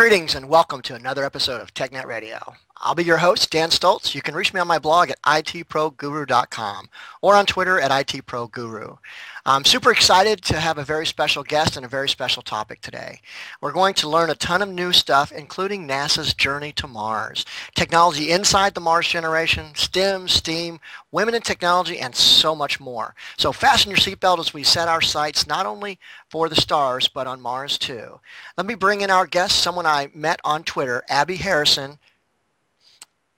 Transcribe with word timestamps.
Greetings 0.00 0.34
and 0.34 0.48
welcome 0.48 0.80
to 0.80 0.94
another 0.94 1.26
episode 1.26 1.60
of 1.60 1.74
TechNet 1.74 2.06
Radio. 2.06 2.54
I'll 2.82 2.94
be 2.94 3.04
your 3.04 3.18
host, 3.18 3.50
Dan 3.50 3.70
Stolts. 3.70 4.14
You 4.14 4.22
can 4.22 4.34
reach 4.34 4.54
me 4.54 4.60
on 4.60 4.66
my 4.66 4.78
blog 4.78 5.10
at 5.10 5.20
itproguru.com 5.22 6.88
or 7.20 7.34
on 7.34 7.44
Twitter 7.44 7.78
at 7.78 7.90
itproguru. 7.90 8.96
I'm 9.44 9.66
super 9.66 9.90
excited 9.90 10.40
to 10.44 10.58
have 10.58 10.78
a 10.78 10.84
very 10.84 11.04
special 11.04 11.42
guest 11.42 11.76
and 11.76 11.84
a 11.84 11.90
very 11.90 12.08
special 12.08 12.42
topic 12.42 12.80
today. 12.80 13.20
We're 13.60 13.72
going 13.72 13.92
to 13.94 14.08
learn 14.08 14.30
a 14.30 14.34
ton 14.34 14.62
of 14.62 14.70
new 14.70 14.94
stuff, 14.94 15.30
including 15.30 15.86
NASA's 15.86 16.32
journey 16.32 16.72
to 16.72 16.86
Mars, 16.86 17.44
technology 17.74 18.30
inside 18.30 18.74
the 18.74 18.80
Mars 18.80 19.08
generation, 19.08 19.74
STEM, 19.74 20.26
STEAM, 20.28 20.80
women 21.12 21.34
in 21.34 21.42
technology, 21.42 21.98
and 21.98 22.16
so 22.16 22.54
much 22.54 22.80
more. 22.80 23.14
So 23.36 23.52
fasten 23.52 23.90
your 23.90 23.98
seatbelt 23.98 24.38
as 24.38 24.54
we 24.54 24.62
set 24.62 24.88
our 24.88 25.02
sights 25.02 25.46
not 25.46 25.66
only 25.66 25.98
for 26.30 26.48
the 26.48 26.56
stars, 26.56 27.08
but 27.08 27.26
on 27.26 27.42
Mars 27.42 27.76
too. 27.76 28.20
Let 28.56 28.66
me 28.66 28.74
bring 28.74 29.02
in 29.02 29.10
our 29.10 29.26
guest, 29.26 29.58
someone 29.58 29.84
I 29.84 30.10
met 30.14 30.40
on 30.44 30.62
Twitter, 30.62 31.04
Abby 31.10 31.36
Harrison, 31.36 31.98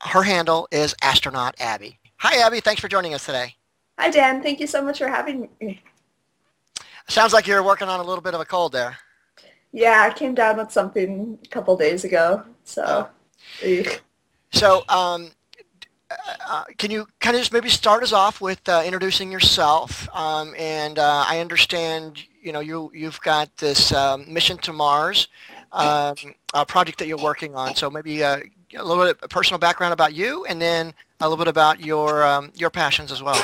her 0.02 0.23
handle 0.23 0.69
is 0.70 0.95
astronaut 1.02 1.55
Abby. 1.59 1.98
Hi, 2.19 2.45
Abby. 2.45 2.60
Thanks 2.60 2.80
for 2.80 2.88
joining 2.88 3.15
us 3.15 3.27
today. 3.27 3.55
Hi, 3.98 4.10
Dan. 4.10 4.43
Thank 4.43 4.60
you 4.60 4.66
so 4.66 4.83
much 4.83 4.98
for 4.98 5.09
having 5.09 5.48
me. 5.60 5.80
Sounds 7.09 7.33
like 7.33 7.47
you're 7.47 7.62
working 7.62 7.88
on 7.88 8.01
a 8.01 8.02
little 8.02 8.23
bit 8.23 8.34
of 8.34 8.41
a 8.41 8.45
cold 8.45 8.73
there. 8.73 8.96
Yeah, 9.73 10.09
I 10.09 10.12
came 10.12 10.34
down 10.34 10.59
with 10.59 10.70
something 10.70 11.38
a 11.45 11.48
couple 11.48 11.77
days 11.77 12.05
ago. 12.05 12.43
So, 12.65 13.09
oh. 13.65 13.85
so 14.52 14.82
um, 14.88 15.30
uh, 16.46 16.65
can 16.79 16.91
you 16.91 17.07
kind 17.21 17.37
of 17.37 17.41
just 17.41 17.52
maybe 17.52 17.69
start 17.69 18.02
us 18.02 18.13
off 18.13 18.41
with 18.41 18.66
uh, 18.69 18.82
introducing 18.85 19.32
yourself? 19.32 20.09
Um, 20.15 20.54
and 20.59 20.98
uh, 20.98 21.24
I 21.26 21.41
understand, 21.41 22.23
you 22.41 22.52
know, 22.52 22.60
you 22.60 22.91
you've 22.95 23.21
got 23.21 23.57
this 23.57 23.93
um, 23.93 24.32
mission 24.32 24.59
to 24.59 24.73
Mars 24.73 25.29
um, 25.73 26.16
project 26.69 26.98
that 26.98 27.07
you're 27.07 27.19
working 27.19 27.54
on. 27.54 27.74
So 27.74 27.91
maybe 27.91 28.23
uh, 28.23 28.41
a 28.74 28.84
little 28.84 29.04
bit 29.04 29.23
of 29.23 29.30
personal 29.30 29.59
background 29.59 29.92
about 29.92 30.15
you, 30.15 30.45
and 30.46 30.60
then 30.60 30.95
a 31.20 31.28
little 31.28 31.42
bit 31.42 31.48
about 31.48 31.84
your 31.84 32.24
um, 32.24 32.52
your 32.54 32.70
passions 32.70 33.12
as 33.12 33.23
well. 33.23 33.40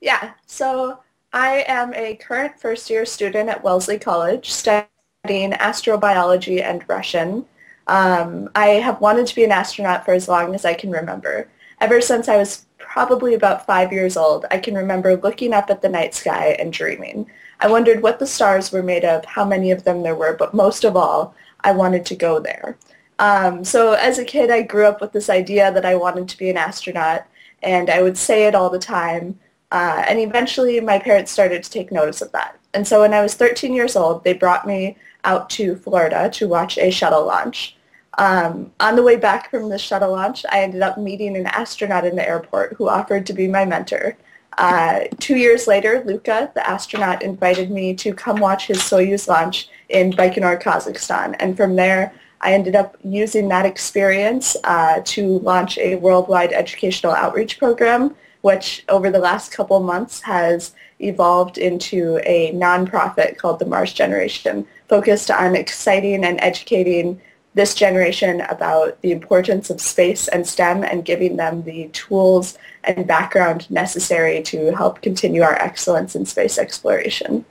Yeah. 0.00 0.32
So 0.46 1.00
I 1.32 1.64
am 1.68 1.92
a 1.94 2.16
current 2.16 2.58
first 2.58 2.88
year 2.90 3.04
student 3.04 3.48
at 3.48 3.62
Wellesley 3.62 3.98
College 3.98 4.50
studying 4.50 5.52
astrobiology 5.52 6.62
and 6.62 6.84
Russian. 6.88 7.44
Um, 7.88 8.50
I 8.54 8.66
have 8.66 9.00
wanted 9.00 9.26
to 9.26 9.34
be 9.34 9.44
an 9.44 9.52
astronaut 9.52 10.04
for 10.04 10.12
as 10.12 10.28
long 10.28 10.54
as 10.54 10.64
I 10.64 10.74
can 10.74 10.90
remember. 10.90 11.48
Ever 11.80 12.00
since 12.00 12.28
I 12.28 12.36
was 12.36 12.66
probably 12.78 13.34
about 13.34 13.66
five 13.66 13.92
years 13.92 14.16
old, 14.16 14.46
I 14.50 14.58
can 14.58 14.74
remember 14.74 15.16
looking 15.16 15.52
up 15.52 15.70
at 15.70 15.82
the 15.82 15.88
night 15.88 16.14
sky 16.14 16.56
and 16.58 16.72
dreaming. 16.72 17.26
I 17.60 17.68
wondered 17.68 18.02
what 18.02 18.18
the 18.18 18.26
stars 18.26 18.72
were 18.72 18.82
made 18.82 19.04
of, 19.04 19.24
how 19.24 19.44
many 19.44 19.70
of 19.70 19.84
them 19.84 20.02
there 20.02 20.14
were, 20.14 20.34
but 20.36 20.54
most 20.54 20.84
of 20.84 20.96
all, 20.96 21.34
I 21.60 21.72
wanted 21.72 22.06
to 22.06 22.16
go 22.16 22.38
there. 22.40 22.76
Um, 23.18 23.64
so 23.64 23.92
as 23.92 24.18
a 24.18 24.24
kid, 24.24 24.50
I 24.50 24.62
grew 24.62 24.86
up 24.86 25.00
with 25.00 25.12
this 25.12 25.30
idea 25.30 25.72
that 25.72 25.86
I 25.86 25.94
wanted 25.94 26.28
to 26.28 26.38
be 26.38 26.50
an 26.50 26.56
astronaut, 26.56 27.26
and 27.62 27.88
I 27.88 28.02
would 28.02 28.18
say 28.18 28.46
it 28.46 28.54
all 28.54 28.70
the 28.70 28.78
time. 28.78 29.38
Uh, 29.72 30.04
and 30.06 30.18
eventually, 30.18 30.80
my 30.80 30.98
parents 30.98 31.32
started 31.32 31.62
to 31.62 31.70
take 31.70 31.90
notice 31.90 32.22
of 32.22 32.32
that. 32.32 32.58
And 32.74 32.86
so 32.86 33.00
when 33.00 33.14
I 33.14 33.22
was 33.22 33.34
13 33.34 33.72
years 33.74 33.96
old, 33.96 34.22
they 34.22 34.34
brought 34.34 34.66
me 34.66 34.96
out 35.24 35.50
to 35.50 35.76
Florida 35.76 36.30
to 36.34 36.46
watch 36.46 36.78
a 36.78 36.90
shuttle 36.90 37.26
launch. 37.26 37.76
Um, 38.18 38.72
on 38.80 38.96
the 38.96 39.02
way 39.02 39.16
back 39.16 39.50
from 39.50 39.68
the 39.68 39.78
shuttle 39.78 40.12
launch, 40.12 40.44
I 40.50 40.62
ended 40.62 40.82
up 40.82 40.98
meeting 40.98 41.36
an 41.36 41.46
astronaut 41.46 42.06
in 42.06 42.16
the 42.16 42.26
airport 42.26 42.74
who 42.74 42.88
offered 42.88 43.26
to 43.26 43.32
be 43.32 43.48
my 43.48 43.64
mentor. 43.64 44.16
Uh, 44.58 45.00
two 45.18 45.36
years 45.36 45.66
later, 45.66 46.02
Luca, 46.06 46.50
the 46.54 46.68
astronaut, 46.68 47.22
invited 47.22 47.70
me 47.70 47.94
to 47.94 48.14
come 48.14 48.40
watch 48.40 48.66
his 48.66 48.78
Soyuz 48.78 49.28
launch 49.28 49.68
in 49.90 50.12
Baikonur, 50.12 50.62
Kazakhstan. 50.62 51.36
And 51.40 51.56
from 51.56 51.76
there, 51.76 52.14
I 52.40 52.52
ended 52.52 52.76
up 52.76 52.96
using 53.02 53.48
that 53.48 53.66
experience 53.66 54.56
uh, 54.64 55.00
to 55.04 55.38
launch 55.40 55.78
a 55.78 55.96
worldwide 55.96 56.52
educational 56.52 57.12
outreach 57.12 57.58
program, 57.58 58.14
which 58.42 58.84
over 58.88 59.10
the 59.10 59.18
last 59.18 59.52
couple 59.52 59.80
months 59.80 60.20
has 60.20 60.74
evolved 61.00 61.58
into 61.58 62.20
a 62.24 62.52
nonprofit 62.52 63.36
called 63.36 63.58
the 63.58 63.66
Mars 63.66 63.92
Generation, 63.92 64.66
focused 64.88 65.30
on 65.30 65.56
exciting 65.56 66.24
and 66.24 66.40
educating 66.40 67.20
this 67.54 67.74
generation 67.74 68.42
about 68.42 69.00
the 69.00 69.12
importance 69.12 69.70
of 69.70 69.80
space 69.80 70.28
and 70.28 70.46
STEM 70.46 70.84
and 70.84 71.06
giving 71.06 71.36
them 71.36 71.62
the 71.62 71.88
tools 71.88 72.58
and 72.84 73.06
background 73.06 73.68
necessary 73.70 74.42
to 74.42 74.74
help 74.76 75.00
continue 75.00 75.42
our 75.42 75.54
excellence 75.54 76.14
in 76.14 76.26
space 76.26 76.58
exploration. 76.58 77.46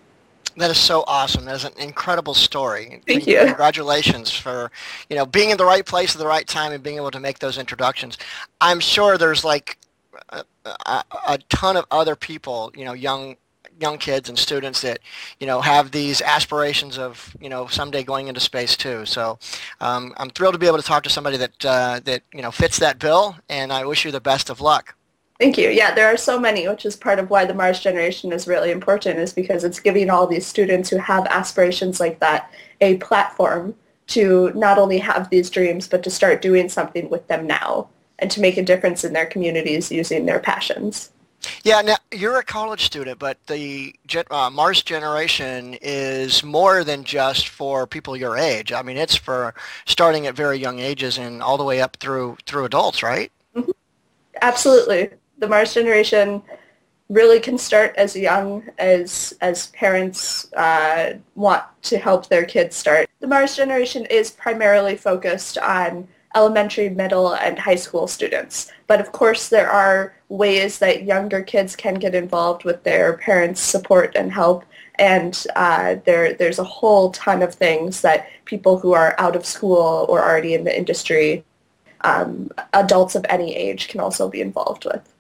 That 0.58 0.72
is 0.72 0.78
so 0.78 1.04
awesome. 1.08 1.46
That 1.46 1.56
is 1.56 1.66
an 1.66 1.74
incredible 1.78 2.34
story. 2.34 3.02
Thank 3.06 3.28
you. 3.28 3.40
Congratulations 3.40 4.32
for, 4.32 4.72
you 5.10 5.16
know, 5.16 5.26
being 5.26 5.50
in 5.50 5.58
the 5.58 5.66
right 5.66 5.86
place 5.86 6.16
at 6.16 6.20
the 6.20 6.28
right 6.28 6.48
time 6.48 6.72
and 6.72 6.82
being 6.82 6.96
able 6.96 7.12
to 7.12 7.20
make 7.20 7.40
those 7.40 7.58
introductions. 7.58 8.18
I'm 8.62 8.80
sure 8.80 9.18
there's 9.18 9.44
like 9.44 9.78
a, 10.30 10.46
a, 10.66 11.04
a 11.28 11.38
ton 11.50 11.76
of 11.76 11.86
other 11.92 12.16
people, 12.16 12.72
you 12.76 12.86
know, 12.86 12.94
young 12.94 13.36
young 13.80 13.98
kids 13.98 14.30
and 14.30 14.40
students 14.40 14.82
that 14.82 15.00
you 15.40 15.48
know 15.48 15.62
have 15.62 15.92
these 15.92 16.22
aspirations 16.22 16.98
of 16.98 17.36
you 17.42 17.50
know 17.50 17.68
someday 17.68 18.04
going 18.04 18.28
into 18.28 18.40
space 18.40 18.78
too. 18.78 19.06
So 19.06 19.38
um, 19.82 20.14
I'm 20.18 20.30
thrilled 20.30 20.54
to 20.54 20.60
be 20.60 20.68
able 20.68 20.78
to 20.78 20.84
talk 20.84 21.04
to 21.04 21.10
somebody 21.10 21.38
that 21.38 21.66
uh, 21.66 22.00
that 22.06 22.24
you 22.34 22.42
know 22.42 22.52
fits 22.52 22.80
that 22.80 23.00
bill, 23.00 23.36
and 23.50 23.74
I 23.74 23.86
wish 23.86 24.06
you 24.06 24.12
the 24.12 24.22
best 24.22 24.50
of 24.50 24.62
luck. 24.62 24.96
Thank 25.40 25.58
you. 25.58 25.70
Yeah, 25.70 25.94
there 25.94 26.08
are 26.08 26.18
so 26.18 26.40
many, 26.40 26.68
which 26.68 26.86
is 26.86 26.96
part 26.96 27.20
of 27.20 27.30
why 27.30 27.44
the 27.44 27.54
Mars 27.54 27.82
generation 27.82 28.32
is 28.32 28.48
really 28.48 28.72
important, 28.72 29.20
is 29.20 29.34
because 29.34 29.66
it's 29.66 29.82
giving 29.82 30.10
all 30.10 30.28
these 30.28 30.48
students 30.48 30.90
who 30.90 30.98
have 30.98 31.26
aspirations 31.26 32.00
like 32.00 32.20
that 32.20 32.50
a 32.80 32.96
platform 32.98 33.76
to 34.08 34.52
not 34.56 34.78
only 34.78 34.98
have 35.00 35.30
these 35.30 35.50
dreams, 35.50 35.88
but 35.90 36.04
to 36.04 36.10
start 36.10 36.42
doing 36.42 36.70
something 36.70 37.10
with 37.10 37.28
them 37.28 37.46
now 37.46 37.90
and 38.20 38.32
to 38.32 38.40
make 38.40 38.56
a 38.56 38.64
difference 38.64 39.04
in 39.04 39.12
their 39.12 39.26
communities 39.26 39.92
using 39.92 40.26
their 40.26 40.40
passions. 40.40 41.12
Yeah, 41.64 41.82
now 41.82 41.98
you're 42.14 42.38
a 42.38 42.44
college 42.44 42.86
student, 42.86 43.20
but 43.20 43.38
the 43.48 43.94
uh, 44.32 44.50
Mars 44.50 44.82
generation 44.84 45.78
is 45.82 46.44
more 46.44 46.86
than 46.86 47.04
just 47.04 47.50
for 47.50 47.86
people 47.86 48.16
your 48.16 48.38
age. 48.38 48.72
I 48.72 48.82
mean, 48.82 48.96
it's 48.96 49.18
for 49.18 49.54
starting 49.86 50.28
at 50.28 50.36
very 50.36 50.58
young 50.58 50.80
ages 50.80 51.18
and 51.18 51.44
all 51.44 51.58
the 51.58 51.64
way 51.64 51.82
up 51.82 51.98
through 51.98 52.38
through 52.46 52.66
adults, 52.66 53.04
right? 53.04 53.32
Mm-hmm. 53.54 53.72
Absolutely 54.42 55.10
the 55.40 55.48
Mars 55.48 55.74
generation 55.74 56.42
really 57.10 57.40
can 57.40 57.58
start 57.58 57.94
as 57.98 58.16
young 58.16 58.64
as 58.80 59.34
as 59.42 59.68
parents 59.68 60.52
uh, 60.54 61.14
want 61.36 61.64
to 61.84 61.98
help 61.98 62.28
their 62.28 62.46
kids 62.46 62.76
start. 62.76 63.10
The 63.20 63.28
Mars 63.28 63.56
generation 63.56 64.06
is 64.06 64.32
primarily 64.32 64.96
focused 64.96 65.58
on 65.58 66.08
elementary, 66.36 66.90
middle, 66.90 67.34
and 67.34 67.58
high 67.58 67.76
school 67.76 68.08
students. 68.08 68.72
But 68.88 69.00
of 69.00 69.12
course, 69.12 69.48
there 69.50 69.70
are 69.70 70.14
ways 70.28 70.80
that 70.80 71.04
younger 71.04 71.42
kids 71.42 71.76
can 71.76 71.96
get 71.96 72.14
involved 72.14 72.66
with 72.66 72.84
their 72.84 73.18
parents' 73.18 73.62
support 73.62 74.16
and 74.16 74.32
help. 74.32 74.66
And 74.96 75.46
uh, 75.56 75.96
there, 76.06 76.34
there's 76.34 76.60
a 76.60 76.64
whole 76.64 77.12
ton 77.12 77.42
of 77.42 77.56
things 77.56 78.02
that 78.02 78.28
people 78.46 78.78
who 78.78 78.94
are 78.94 79.16
out 79.18 79.36
of 79.36 79.46
school 79.46 80.06
or 80.10 80.22
already 80.22 80.54
in 80.54 80.66
the 80.66 80.78
industry, 80.78 81.46
um, 82.02 82.52
adults 82.74 83.16
of 83.16 83.26
any 83.30 83.56
age, 83.56 83.88
can 83.88 84.00
also 84.00 84.30
be 84.30 84.42
involved 84.42 84.86
with. 84.86 85.15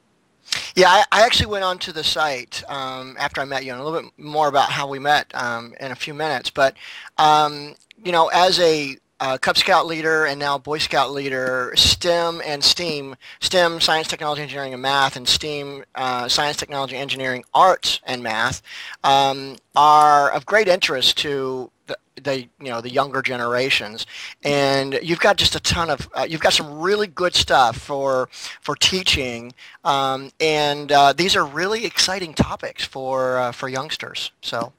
Yeah, 0.76 0.90
I, 0.90 1.06
I, 1.10 1.26
actually 1.26 1.46
went 1.46 1.64
onto 1.64 1.94
the 1.94 2.04
site 2.04 2.62
um, 2.68 3.16
after 3.18 3.40
I 3.40 3.46
met 3.46 3.64
you, 3.64 3.72
and 3.72 3.80
a 3.80 3.84
little 3.84 4.02
bit 4.02 4.12
more 4.18 4.50
about 4.50 4.70
how 4.70 4.90
we 4.90 5.00
met 5.00 5.34
um, 5.34 5.74
in 5.80 5.94
a 5.94 5.96
few 5.96 6.14
minutes. 6.14 6.50
But 6.50 6.76
um, 7.18 7.76
you 8.04 8.12
know, 8.12 8.28
as 8.28 8.60
a 8.60 8.98
uh, 9.22 9.38
Cub 9.38 9.56
Scout 9.56 9.86
leader 9.86 10.26
and 10.26 10.38
now 10.38 10.58
Boy 10.58 10.80
Scout 10.80 11.12
leader, 11.12 11.72
STEM 11.76 12.42
and 12.46 12.62
STEAM, 12.62 13.16
STEM, 13.40 13.80
Science, 13.80 14.10
Technology, 14.10 14.42
Engineering, 14.42 14.74
and 14.74 14.82
Math, 14.82 15.16
and 15.16 15.28
STEAM, 15.28 15.86
uh, 15.96 16.28
Science, 16.28 16.58
Technology, 16.58 16.98
Engineering, 16.98 17.46
Arts, 17.54 18.02
and 18.04 18.22
Math, 18.22 18.62
um, 19.06 19.56
are 19.78 20.30
of 20.32 20.46
great 20.46 20.68
interest 20.68 21.18
to 21.20 21.72
the, 22.22 22.42
you 22.42 22.70
know 22.70 22.82
the 22.82 22.90
younger 22.90 23.22
generations. 23.22 24.06
And 24.44 25.00
you've 25.02 25.20
got 25.20 25.38
just 25.38 25.56
a 25.56 25.60
ton 25.60 25.90
of 25.90 26.10
uh, 26.14 26.26
you've 26.28 26.42
got 26.42 26.54
some 26.54 26.80
really 26.80 27.08
good 27.08 27.36
stuff 27.36 27.78
for 27.78 28.30
for 28.62 28.76
teaching. 28.76 29.54
Um, 29.84 30.32
and 30.40 30.92
uh, 30.92 31.14
these 31.14 31.36
are 31.36 31.46
really 31.46 31.86
exciting 31.86 32.34
topics 32.34 32.84
for 32.84 33.38
uh, 33.38 33.52
for 33.52 33.70
youngsters. 33.70 34.32
So. 34.42 34.74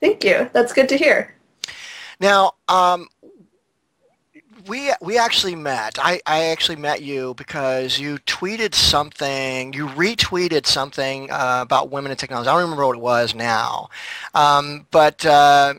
Thank 0.00 0.22
you. 0.22 0.48
That's 0.52 0.72
good 0.72 0.88
to 0.90 0.96
hear. 0.96 1.34
Now 2.20 2.52
um, 2.68 3.08
we 4.68 4.92
we 5.00 5.18
actually 5.18 5.54
met. 5.54 5.98
I, 5.98 6.20
I 6.26 6.44
actually 6.46 6.76
met 6.76 7.02
you 7.02 7.34
because 7.34 7.98
you 7.98 8.18
tweeted 8.18 8.74
something, 8.74 9.72
you 9.72 9.86
retweeted 9.88 10.66
something 10.66 11.30
uh, 11.30 11.60
about 11.62 11.90
women 11.90 12.10
in 12.10 12.16
technology. 12.16 12.48
I 12.48 12.52
don't 12.52 12.62
remember 12.62 12.86
what 12.86 12.96
it 12.96 13.02
was 13.02 13.34
now, 13.34 13.88
um, 14.34 14.86
but 14.90 15.24
uh, 15.24 15.74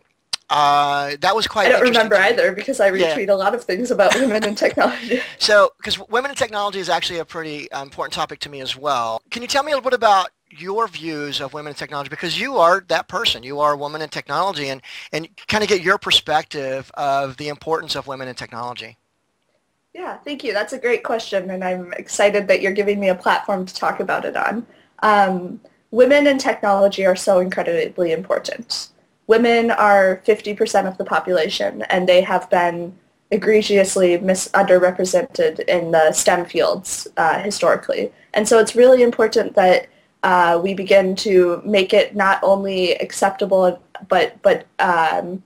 uh, 0.49 1.15
that 1.21 1.35
was 1.35 1.47
quite. 1.47 1.67
I 1.67 1.69
don't 1.69 1.81
remember 1.81 2.15
either 2.15 2.51
because 2.53 2.79
I 2.79 2.91
retweet 2.91 3.27
yeah. 3.27 3.33
a 3.33 3.35
lot 3.35 3.53
of 3.53 3.63
things 3.63 3.91
about 3.91 4.15
women 4.15 4.43
in 4.43 4.55
technology. 4.55 5.21
so, 5.37 5.71
because 5.77 5.99
women 6.09 6.31
in 6.31 6.35
technology 6.35 6.79
is 6.79 6.89
actually 6.89 7.19
a 7.19 7.25
pretty 7.25 7.71
uh, 7.71 7.83
important 7.83 8.13
topic 8.13 8.39
to 8.39 8.49
me 8.49 8.61
as 8.61 8.75
well. 8.75 9.21
Can 9.29 9.41
you 9.41 9.47
tell 9.47 9.63
me 9.63 9.71
a 9.71 9.75
little 9.75 9.89
bit 9.89 9.95
about 9.95 10.29
your 10.51 10.87
views 10.87 11.41
of 11.41 11.53
women 11.53 11.71
in 11.71 11.75
technology 11.75 12.09
because 12.09 12.39
you 12.39 12.57
are 12.57 12.83
that 12.87 13.07
person. 13.07 13.43
You 13.43 13.59
are 13.59 13.73
a 13.73 13.77
woman 13.77 14.01
in 14.01 14.09
technology 14.09 14.69
and, 14.69 14.81
and 15.11 15.29
kind 15.47 15.63
of 15.63 15.69
get 15.69 15.81
your 15.81 15.97
perspective 15.97 16.91
of 16.95 17.37
the 17.37 17.49
importance 17.49 17.95
of 17.95 18.07
women 18.07 18.27
in 18.27 18.35
technology. 18.35 18.97
Yeah, 19.93 20.17
thank 20.17 20.43
you. 20.43 20.53
That's 20.53 20.73
a 20.73 20.79
great 20.79 21.03
question, 21.03 21.49
and 21.49 21.63
I'm 21.63 21.93
excited 21.93 22.47
that 22.47 22.61
you're 22.61 22.71
giving 22.71 22.99
me 22.99 23.09
a 23.09 23.15
platform 23.15 23.65
to 23.65 23.73
talk 23.73 23.99
about 23.99 24.23
it 24.23 24.35
on. 24.35 24.65
Um, 24.99 25.59
women 25.91 26.27
in 26.27 26.37
technology 26.37 27.05
are 27.05 27.15
so 27.15 27.39
incredibly 27.39 28.11
important. 28.11 28.89
Women 29.29 29.69
are 29.69 30.23
50% 30.25 30.87
of 30.87 30.97
the 30.97 31.05
population, 31.05 31.83
and 31.83 32.09
they 32.09 32.21
have 32.21 32.49
been 32.49 32.97
egregiously 33.29 34.17
mis- 34.17 34.49
underrepresented 34.55 35.59
in 35.67 35.91
the 35.91 36.11
STEM 36.11 36.45
fields 36.45 37.07
uh, 37.15 37.37
historically. 37.37 38.11
And 38.33 38.47
so 38.47 38.57
it's 38.57 38.75
really 38.75 39.03
important 39.03 39.53
that 39.53 39.87
uh, 40.23 40.59
we 40.63 40.73
begin 40.73 41.15
to 41.17 41.61
make 41.63 41.93
it 41.93 42.15
not 42.15 42.39
only 42.41 42.95
acceptable 42.95 43.79
but 44.07 44.41
but 44.41 44.65
um, 44.79 45.43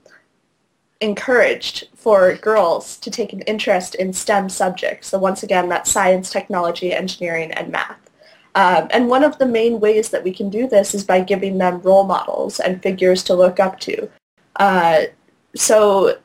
encouraged 1.02 1.88
for 1.94 2.36
girls 2.36 2.96
to 3.00 3.10
take 3.10 3.34
an 3.34 3.42
interest 3.42 3.96
in 3.96 4.14
STEM 4.14 4.48
subjects. 4.48 5.08
So 5.08 5.18
once 5.18 5.42
again, 5.42 5.68
that's 5.68 5.90
science, 5.90 6.30
technology, 6.30 6.90
engineering, 6.94 7.52
and 7.52 7.70
math. 7.70 8.03
Um, 8.54 8.88
and 8.90 9.08
one 9.08 9.24
of 9.24 9.38
the 9.38 9.46
main 9.46 9.80
ways 9.80 10.10
that 10.10 10.22
we 10.22 10.32
can 10.32 10.48
do 10.48 10.68
this 10.68 10.94
is 10.94 11.04
by 11.04 11.20
giving 11.20 11.58
them 11.58 11.80
role 11.82 12.04
models 12.04 12.60
and 12.60 12.82
figures 12.82 13.22
to 13.24 13.34
look 13.34 13.58
up 13.58 13.80
to. 13.80 14.08
Uh, 14.56 15.02
so 15.56 16.18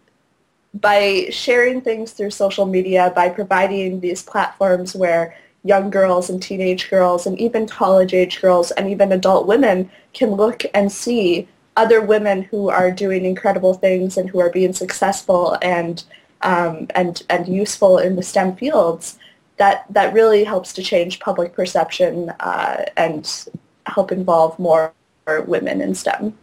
by 0.76 1.28
sharing 1.32 1.82
things 1.82 2.12
through 2.12 2.30
social 2.30 2.66
media, 2.66 3.12
by 3.16 3.30
providing 3.30 4.00
these 4.00 4.22
platforms 4.22 4.96
where 4.96 5.36
young 5.64 5.90
girls 5.90 6.30
and 6.30 6.42
teenage 6.42 6.90
girls 6.90 7.26
and 7.26 7.38
even 7.40 7.68
college-age 7.68 8.42
girls 8.42 8.72
and 8.72 8.90
even 8.90 9.12
adult 9.12 9.48
women 9.48 9.90
can 10.14 10.32
look 10.32 10.64
and 10.74 10.92
see 10.92 11.48
other 11.76 12.02
women 12.02 12.44
who 12.44 12.70
are 12.70 12.92
doing 12.92 13.26
incredible 13.26 13.74
things 13.74 14.18
and 14.18 14.30
who 14.30 14.40
are 14.40 14.50
being 14.50 14.74
successful 14.74 15.58
and 15.62 16.04
um, 16.42 16.88
and 16.96 17.24
and 17.30 17.48
useful 17.48 17.98
in 17.98 18.16
the 18.16 18.24
STEM 18.24 18.56
fields, 18.56 19.18
that 19.60 19.86
that 19.92 20.14
really 20.14 20.44
helps 20.44 20.74
to 20.74 20.82
change 20.82 21.20
public 21.20 21.54
perception 21.54 22.32
uh, 22.40 22.86
and 22.98 23.48
help 23.86 24.12
involve 24.12 24.58
more 24.58 24.94
women 25.46 25.82
in 25.82 25.94
STEM. 25.94 26.36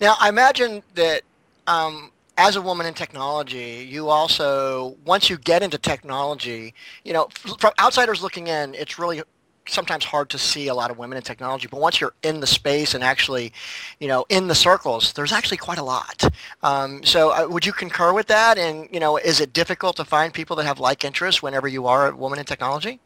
Now, 0.00 0.14
I 0.20 0.28
imagine 0.30 0.82
that 0.94 1.22
um, 1.66 2.10
as 2.38 2.56
a 2.56 2.62
woman 2.62 2.86
in 2.86 2.94
technology, 2.94 3.86
you 3.88 4.08
also, 4.08 4.96
once 5.04 5.28
you 5.28 5.38
get 5.38 5.62
into 5.62 5.78
technology, 5.78 6.72
you 7.04 7.12
know, 7.12 7.28
from 7.58 7.72
outsiders 7.80 8.22
looking 8.22 8.46
in, 8.46 8.74
it's 8.74 8.98
really 8.98 9.22
sometimes 9.68 10.04
hard 10.04 10.30
to 10.30 10.38
see 10.38 10.68
a 10.68 10.74
lot 10.74 10.90
of 10.90 10.98
women 10.98 11.16
in 11.16 11.22
technology, 11.22 11.68
but 11.70 11.80
once 11.80 12.00
you're 12.00 12.14
in 12.22 12.40
the 12.40 12.46
space 12.46 12.94
and 12.94 13.02
actually, 13.02 13.52
you 14.00 14.08
know, 14.08 14.24
in 14.28 14.46
the 14.46 14.54
circles, 14.54 15.12
there's 15.12 15.32
actually 15.32 15.56
quite 15.56 15.78
a 15.78 15.82
lot. 15.82 16.28
Um, 16.62 17.02
so 17.04 17.30
uh, 17.30 17.46
would 17.48 17.66
you 17.66 17.72
concur 17.72 18.12
with 18.12 18.26
that? 18.28 18.58
And, 18.58 18.88
you 18.92 19.00
know, 19.00 19.16
is 19.16 19.40
it 19.40 19.52
difficult 19.52 19.96
to 19.96 20.04
find 20.04 20.32
people 20.32 20.56
that 20.56 20.66
have 20.66 20.80
like 20.80 21.04
interests 21.04 21.42
whenever 21.42 21.68
you 21.68 21.86
are 21.86 22.08
a 22.08 22.16
woman 22.16 22.38
in 22.38 22.44
technology? 22.44 23.00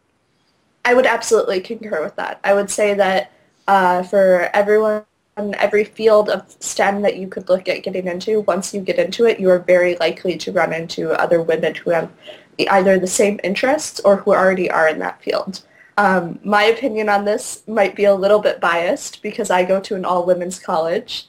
I 0.84 0.94
would 0.94 1.06
absolutely 1.06 1.60
concur 1.60 2.02
with 2.02 2.16
that. 2.16 2.40
I 2.44 2.54
would 2.54 2.70
say 2.70 2.94
that 2.94 3.32
uh, 3.68 4.02
for 4.02 4.50
everyone 4.54 5.04
in 5.36 5.54
every 5.56 5.84
field 5.84 6.28
of 6.28 6.54
STEM 6.60 7.02
that 7.02 7.16
you 7.16 7.28
could 7.28 7.48
look 7.48 7.68
at 7.68 7.82
getting 7.82 8.06
into, 8.06 8.40
once 8.40 8.74
you 8.74 8.80
get 8.80 8.98
into 8.98 9.26
it, 9.26 9.40
you 9.40 9.50
are 9.50 9.58
very 9.58 9.96
likely 9.96 10.36
to 10.38 10.52
run 10.52 10.72
into 10.72 11.12
other 11.12 11.42
women 11.42 11.74
who 11.74 11.90
have 11.90 12.10
either 12.58 12.98
the 12.98 13.06
same 13.06 13.40
interests 13.42 14.00
or 14.00 14.16
who 14.16 14.32
already 14.32 14.70
are 14.70 14.88
in 14.88 14.98
that 14.98 15.22
field. 15.22 15.62
Um, 16.00 16.38
my 16.42 16.62
opinion 16.62 17.10
on 17.10 17.26
this 17.26 17.62
might 17.68 17.94
be 17.94 18.04
a 18.04 18.14
little 18.14 18.38
bit 18.38 18.58
biased 18.58 19.22
because 19.22 19.50
I 19.50 19.64
go 19.64 19.80
to 19.80 19.96
an 19.96 20.06
all-women's 20.06 20.58
college. 20.58 21.28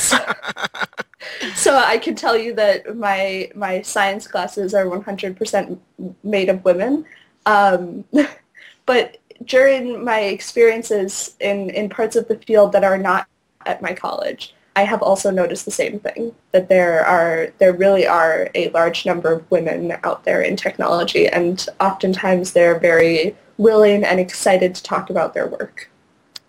so, 0.00 0.18
so 1.54 1.76
I 1.76 1.98
can 1.98 2.16
tell 2.16 2.36
you 2.36 2.52
that 2.54 2.96
my 2.96 3.48
my 3.54 3.80
science 3.82 4.26
classes 4.26 4.74
are 4.74 4.86
100% 4.86 5.78
made 6.24 6.48
of 6.48 6.64
women. 6.64 7.04
Um, 7.46 8.04
but 8.86 9.18
during 9.44 10.02
my 10.04 10.18
experiences 10.18 11.36
in, 11.38 11.70
in 11.70 11.88
parts 11.88 12.16
of 12.16 12.26
the 12.26 12.38
field 12.38 12.72
that 12.72 12.82
are 12.82 12.98
not 12.98 13.28
at 13.66 13.80
my 13.80 13.92
college, 13.92 14.52
I 14.74 14.82
have 14.82 15.00
also 15.00 15.30
noticed 15.30 15.64
the 15.64 15.70
same 15.70 16.00
thing 16.00 16.34
that 16.50 16.68
there 16.68 17.06
are 17.06 17.52
there 17.58 17.72
really 17.72 18.04
are 18.04 18.50
a 18.56 18.70
large 18.70 19.06
number 19.06 19.32
of 19.32 19.48
women 19.48 19.96
out 20.02 20.24
there 20.24 20.42
in 20.42 20.56
technology, 20.56 21.28
and 21.28 21.64
oftentimes 21.78 22.52
they're 22.52 22.80
very 22.80 23.36
willing 23.58 24.04
and 24.04 24.18
excited 24.18 24.74
to 24.76 24.82
talk 24.82 25.10
about 25.10 25.34
their 25.34 25.46
work. 25.46 25.90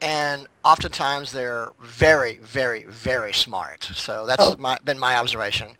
And 0.02 0.48
oftentimes 0.64 1.34
they're 1.34 1.70
very, 1.82 2.38
very, 2.38 2.86
very 2.86 3.34
smart. 3.34 3.84
So 3.94 4.26
that's 4.26 4.44
oh. 4.44 4.56
my, 4.58 4.78
been 4.86 4.98
my 4.98 5.18
observation. 5.18 5.76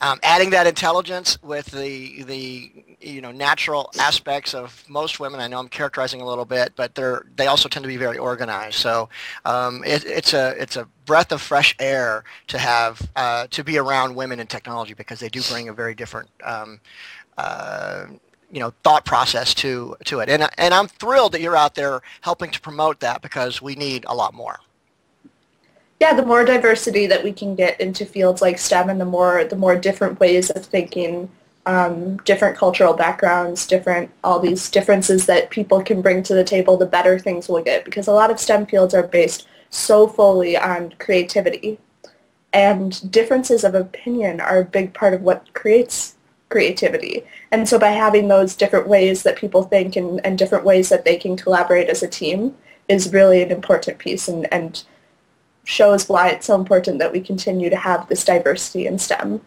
Um, 0.00 0.18
adding 0.22 0.50
that 0.50 0.66
intelligence 0.66 1.38
with 1.42 1.66
the 1.66 2.24
the 2.24 2.70
you 3.00 3.22
know 3.22 3.30
natural 3.30 3.90
aspects 3.98 4.52
of 4.52 4.84
most 4.86 5.18
women. 5.18 5.40
I 5.40 5.46
know 5.46 5.58
I'm 5.58 5.68
characterizing 5.68 6.20
a 6.20 6.26
little 6.26 6.44
bit, 6.44 6.72
but 6.76 6.94
they're 6.94 7.24
they 7.36 7.46
also 7.46 7.70
tend 7.70 7.84
to 7.84 7.88
be 7.88 7.96
very 7.96 8.18
organized. 8.18 8.76
So 8.76 9.08
um, 9.46 9.82
it, 9.84 10.04
it's 10.04 10.34
a 10.34 10.54
it's 10.60 10.76
a 10.76 10.86
breath 11.06 11.32
of 11.32 11.40
fresh 11.40 11.74
air 11.78 12.24
to 12.48 12.58
have 12.58 13.08
uh, 13.16 13.46
to 13.50 13.64
be 13.64 13.78
around 13.78 14.14
women 14.14 14.40
in 14.40 14.46
technology 14.46 14.92
because 14.92 15.20
they 15.20 15.30
do 15.30 15.40
bring 15.48 15.70
a 15.70 15.72
very 15.72 15.94
different 15.94 16.28
um, 16.42 16.80
uh, 17.38 18.06
you 18.54 18.60
know 18.60 18.72
thought 18.84 19.04
process 19.04 19.52
to 19.54 19.96
to 20.04 20.20
it. 20.20 20.30
And 20.30 20.48
and 20.56 20.72
I'm 20.72 20.88
thrilled 20.88 21.32
that 21.32 21.42
you're 21.42 21.56
out 21.56 21.74
there 21.74 22.00
helping 22.22 22.50
to 22.52 22.60
promote 22.60 23.00
that 23.00 23.20
because 23.20 23.60
we 23.60 23.74
need 23.74 24.06
a 24.08 24.14
lot 24.14 24.32
more 24.32 24.60
yeah, 26.00 26.12
the 26.12 26.26
more 26.26 26.44
diversity 26.44 27.06
that 27.06 27.24
we 27.24 27.32
can 27.32 27.54
get 27.54 27.80
into 27.80 28.04
fields 28.04 28.42
like 28.42 28.58
STEM 28.58 28.90
and 28.90 29.00
the 29.00 29.06
more 29.06 29.44
the 29.44 29.56
more 29.56 29.74
different 29.76 30.20
ways 30.20 30.50
of 30.50 30.66
thinking, 30.66 31.30
um, 31.66 32.18
different 32.18 32.58
cultural 32.58 32.92
backgrounds, 32.92 33.66
different 33.66 34.10
all 34.22 34.38
these 34.38 34.68
differences 34.70 35.24
that 35.26 35.50
people 35.50 35.82
can 35.82 36.02
bring 36.02 36.22
to 36.24 36.34
the 36.34 36.44
table, 36.44 36.76
the 36.76 36.84
better 36.84 37.18
things 37.18 37.48
will 37.48 37.62
get. 37.62 37.84
Because 37.86 38.06
a 38.08 38.12
lot 38.12 38.30
of 38.30 38.40
STEM 38.40 38.66
fields 38.66 38.92
are 38.92 39.04
based 39.04 39.46
so 39.70 40.06
fully 40.06 40.56
on 40.56 40.92
creativity. 40.98 41.78
And 42.52 43.10
differences 43.10 43.64
of 43.64 43.74
opinion 43.74 44.40
are 44.40 44.60
a 44.60 44.64
big 44.64 44.94
part 44.94 45.14
of 45.14 45.22
what 45.22 45.54
creates 45.54 46.13
creativity. 46.54 47.24
And 47.50 47.68
so 47.68 47.80
by 47.80 47.88
having 47.88 48.28
those 48.28 48.54
different 48.54 48.86
ways 48.86 49.24
that 49.24 49.34
people 49.36 49.64
think 49.64 49.96
and, 49.96 50.24
and 50.24 50.38
different 50.38 50.64
ways 50.64 50.88
that 50.88 51.04
they 51.04 51.16
can 51.16 51.36
collaborate 51.36 51.88
as 51.88 52.00
a 52.00 52.06
team 52.06 52.54
is 52.86 53.12
really 53.12 53.42
an 53.42 53.50
important 53.50 53.98
piece. 53.98 54.28
And, 54.28 54.46
and 54.52 54.84
shows 55.64 56.08
why 56.08 56.28
it's 56.28 56.46
so 56.46 56.54
important 56.54 57.00
that 57.00 57.10
we 57.10 57.20
continue 57.20 57.70
to 57.70 57.76
have 57.76 58.08
this 58.08 58.24
diversity 58.24 58.86
in 58.86 59.00
STEM. 59.00 59.40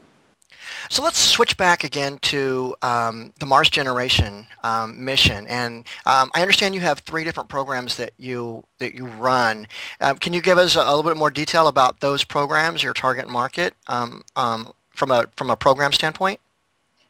So 0.90 1.02
let's 1.02 1.18
switch 1.18 1.56
back 1.56 1.86
again 1.86 2.18
to 2.24 2.76
um, 2.82 3.32
the 3.40 3.46
Mars 3.46 3.70
Generation 3.70 4.46
um, 4.64 5.04
mission, 5.04 5.48
and 5.48 5.86
um, 6.06 6.30
I 6.34 6.42
understand 6.42 6.76
you 6.76 6.82
have 6.82 7.00
three 7.00 7.24
different 7.24 7.50
programs 7.50 7.96
that 7.98 8.12
you 8.18 8.64
that 8.80 8.96
you 8.96 9.06
run. 9.06 9.68
Um, 10.02 10.18
can 10.18 10.34
you 10.34 10.42
give 10.42 10.58
us 10.58 10.76
a, 10.76 10.82
a, 10.82 10.92
little 10.94 11.04
bit 11.04 11.18
more 11.18 11.32
detail 11.32 11.68
about 11.68 12.00
those 12.00 12.24
programs, 12.24 12.84
your 12.84 12.94
target 12.94 13.30
market, 13.30 13.74
um, 13.88 14.24
um, 14.36 14.72
from 14.92 15.12
a 15.12 15.28
from 15.36 15.50
a 15.50 15.56
program 15.56 15.92
standpoint? 15.92 16.40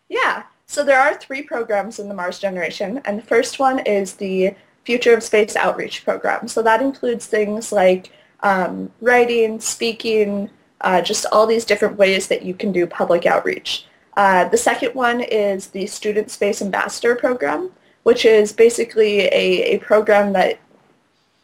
Yeah. 0.09 0.43
So 0.65 0.83
there 0.83 0.99
are 0.99 1.15
three 1.15 1.43
programs 1.43 1.99
in 1.99 2.09
the 2.09 2.13
Mars 2.13 2.39
Generation, 2.39 3.01
and 3.05 3.17
the 3.17 3.23
first 3.23 3.59
one 3.59 3.79
is 3.79 4.13
the 4.13 4.55
Future 4.83 5.13
of 5.13 5.23
Space 5.23 5.55
Outreach 5.55 6.03
program. 6.03 6.47
So 6.47 6.61
that 6.61 6.81
includes 6.81 7.25
things 7.25 7.71
like 7.71 8.11
um, 8.41 8.91
writing, 9.01 9.59
speaking, 9.59 10.49
uh, 10.81 11.01
just 11.01 11.25
all 11.31 11.47
these 11.47 11.65
different 11.65 11.97
ways 11.97 12.27
that 12.27 12.43
you 12.43 12.53
can 12.53 12.71
do 12.71 12.85
public 12.85 13.25
outreach. 13.25 13.85
Uh, 14.15 14.47
the 14.49 14.57
second 14.57 14.93
one 14.95 15.21
is 15.21 15.67
the 15.67 15.85
Student 15.87 16.31
Space 16.31 16.61
Ambassador 16.61 17.15
Program, 17.15 17.71
which 18.03 18.25
is 18.25 18.51
basically 18.51 19.21
a, 19.25 19.75
a 19.75 19.77
program 19.79 20.33
that 20.33 20.59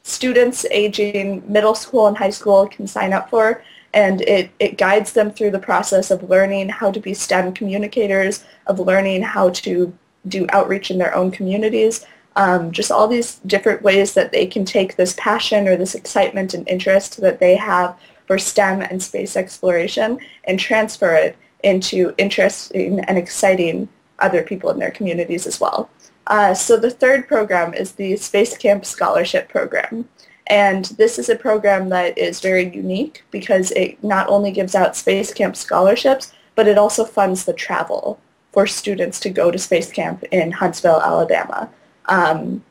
students 0.04 0.66
aging 0.72 1.44
middle 1.52 1.76
school 1.76 2.08
and 2.08 2.18
high 2.18 2.30
school 2.30 2.68
can 2.68 2.88
sign 2.88 3.14
up 3.14 3.30
for 3.30 3.64
and 3.94 4.22
it, 4.22 4.52
it 4.60 4.78
guides 4.78 5.14
them 5.14 5.32
through 5.32 5.52
the 5.52 5.60
process 5.60 6.12
of 6.12 6.30
learning 6.30 6.70
how 6.70 6.92
to 6.92 7.00
be 7.00 7.14
STEM 7.14 7.54
communicators, 7.54 8.44
of 8.68 8.80
learning 8.80 9.22
how 9.22 9.50
to 9.50 9.96
do 10.28 10.48
outreach 10.50 10.90
in 10.90 10.98
their 10.98 11.16
own 11.16 11.32
communities, 11.32 12.06
um, 12.36 12.72
just 12.72 12.92
all 12.92 13.08
these 13.08 13.36
different 13.46 13.82
ways 13.84 14.14
that 14.14 14.32
they 14.32 14.46
can 14.46 14.66
take 14.66 14.96
this 14.96 15.16
passion 15.18 15.68
or 15.68 15.76
this 15.76 15.96
excitement 15.96 16.54
and 16.54 16.68
interest 16.68 17.22
that 17.22 17.40
they 17.40 17.56
have 17.56 17.98
for 18.26 18.38
STEM 18.38 18.82
and 18.82 19.04
space 19.04 19.36
exploration 19.36 20.18
and 20.46 20.60
transfer 20.60 21.14
it 21.14 21.38
into 21.64 22.14
interesting 22.18 23.00
and 23.02 23.18
exciting 23.18 23.88
other 24.20 24.42
people 24.44 24.70
in 24.70 24.80
their 24.80 24.92
communities 24.92 25.46
as 25.46 25.60
well. 25.60 25.90
Uh, 26.28 26.54
so 26.54 26.78
the 26.78 26.90
third 26.90 27.28
program 27.28 27.74
is 27.74 27.94
the 27.94 28.16
Space 28.16 28.58
Camp 28.58 28.86
Scholarship 28.86 29.50
Program. 29.50 30.08
And 30.48 30.86
this 30.86 31.18
is 31.18 31.30
a 31.30 31.36
program 31.36 31.90
that 31.90 32.18
is 32.18 32.42
very 32.42 32.74
unique 32.74 33.24
because 33.32 33.72
it 33.72 34.04
not 34.04 34.28
only 34.28 34.52
gives 34.52 34.76
out 34.76 34.96
Space 34.96 35.34
Camp 35.34 35.56
scholarships, 35.56 36.34
but 36.56 36.68
it 36.68 36.78
also 36.78 37.06
funds 37.06 37.46
the 37.46 37.54
travel 37.54 38.20
for 38.52 38.68
students 38.68 39.20
to 39.22 39.30
go 39.30 39.50
to 39.50 39.58
Space 39.58 39.92
Camp 39.92 40.24
in 40.32 40.52
Huntsville, 40.52 41.02
Alabama. 41.02 41.70
Um, 42.06 42.64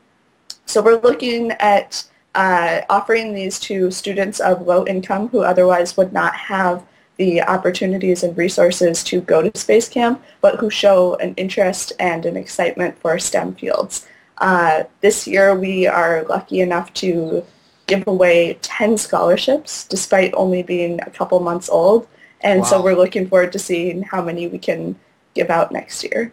so 0.65 0.81
we're 0.81 1.01
looking 1.01 1.51
at 1.53 2.05
uh, 2.35 2.81
offering 2.89 3.33
these 3.33 3.59
to 3.59 3.91
students 3.91 4.39
of 4.39 4.65
low 4.65 4.85
income 4.85 5.27
who 5.29 5.41
otherwise 5.41 5.97
would 5.97 6.13
not 6.13 6.33
have 6.35 6.83
the 7.17 7.41
opportunities 7.43 8.23
and 8.23 8.35
resources 8.37 9.03
to 9.03 9.21
go 9.21 9.41
to 9.41 9.59
Space 9.59 9.87
Camp, 9.87 10.23
but 10.41 10.59
who 10.59 10.69
show 10.69 11.15
an 11.15 11.33
interest 11.35 11.93
and 11.99 12.25
an 12.25 12.35
excitement 12.35 12.97
for 12.99 13.19
STEM 13.19 13.55
fields. 13.55 14.07
Uh, 14.39 14.83
this 15.01 15.27
year 15.27 15.53
we 15.53 15.85
are 15.85 16.23
lucky 16.23 16.59
enough 16.59 16.91
to 16.93 17.45
give 17.87 18.07
away 18.07 18.57
10 18.61 18.97
scholarships 18.97 19.85
despite 19.85 20.33
only 20.35 20.63
being 20.63 21.01
a 21.01 21.09
couple 21.09 21.39
months 21.39 21.69
old. 21.69 22.07
And 22.41 22.61
wow. 22.61 22.65
so 22.65 22.81
we're 22.81 22.95
looking 22.95 23.27
forward 23.27 23.51
to 23.53 23.59
seeing 23.59 24.03
how 24.03 24.21
many 24.21 24.47
we 24.47 24.57
can 24.57 24.95
give 25.33 25.49
out 25.49 25.71
next 25.71 26.03
year. 26.03 26.31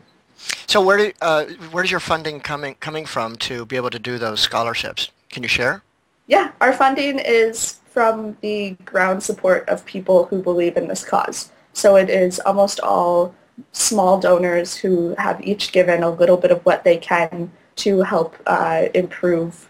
So 0.67 0.81
where 0.81 0.97
do, 0.97 1.13
uh, 1.21 1.45
where 1.71 1.83
does 1.83 1.91
your 1.91 2.01
funding 2.01 2.41
coming 2.41 2.75
coming 2.77 3.05
from 3.05 3.37
to 3.37 3.67
be 3.67 3.77
able 3.77 3.91
to 3.91 3.99
do 3.99 4.19
those 4.19 4.41
scholarships? 4.41 5.11
Can 5.31 5.43
you 5.43 5.49
share? 5.49 5.83
Yeah, 6.27 6.53
our 6.61 6.73
funding 6.73 7.19
is 7.19 7.81
from 7.91 8.37
the 8.41 8.77
ground 8.85 9.23
support 9.23 9.69
of 9.69 9.85
people 9.85 10.27
who 10.27 10.43
believe 10.43 10.77
in 10.77 10.89
this 10.89 11.05
cause. 11.05 11.51
So 11.73 11.97
it 11.97 12.09
is 12.09 12.41
almost 12.41 12.81
all 12.81 13.35
small 13.73 14.19
donors 14.19 14.77
who 14.77 15.15
have 15.19 15.41
each 15.43 15.73
given 15.73 16.03
a 16.03 16.11
little 16.11 16.37
bit 16.37 16.51
of 16.51 16.65
what 16.65 16.85
they 16.85 16.97
can 16.97 17.51
to 17.77 18.03
help 18.03 18.37
uh, 18.47 18.87
improve 18.95 19.69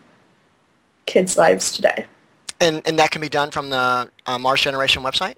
kids' 1.11 1.37
lives 1.37 1.73
today. 1.73 2.07
And, 2.61 2.83
and 2.87 2.99
that 2.99 3.11
can 3.11 3.21
be 3.21 3.29
done 3.29 3.50
from 3.50 3.71
the 3.71 4.11
uh, 4.26 4.38
Mars 4.38 4.61
Generation 4.61 5.02
website? 5.02 5.35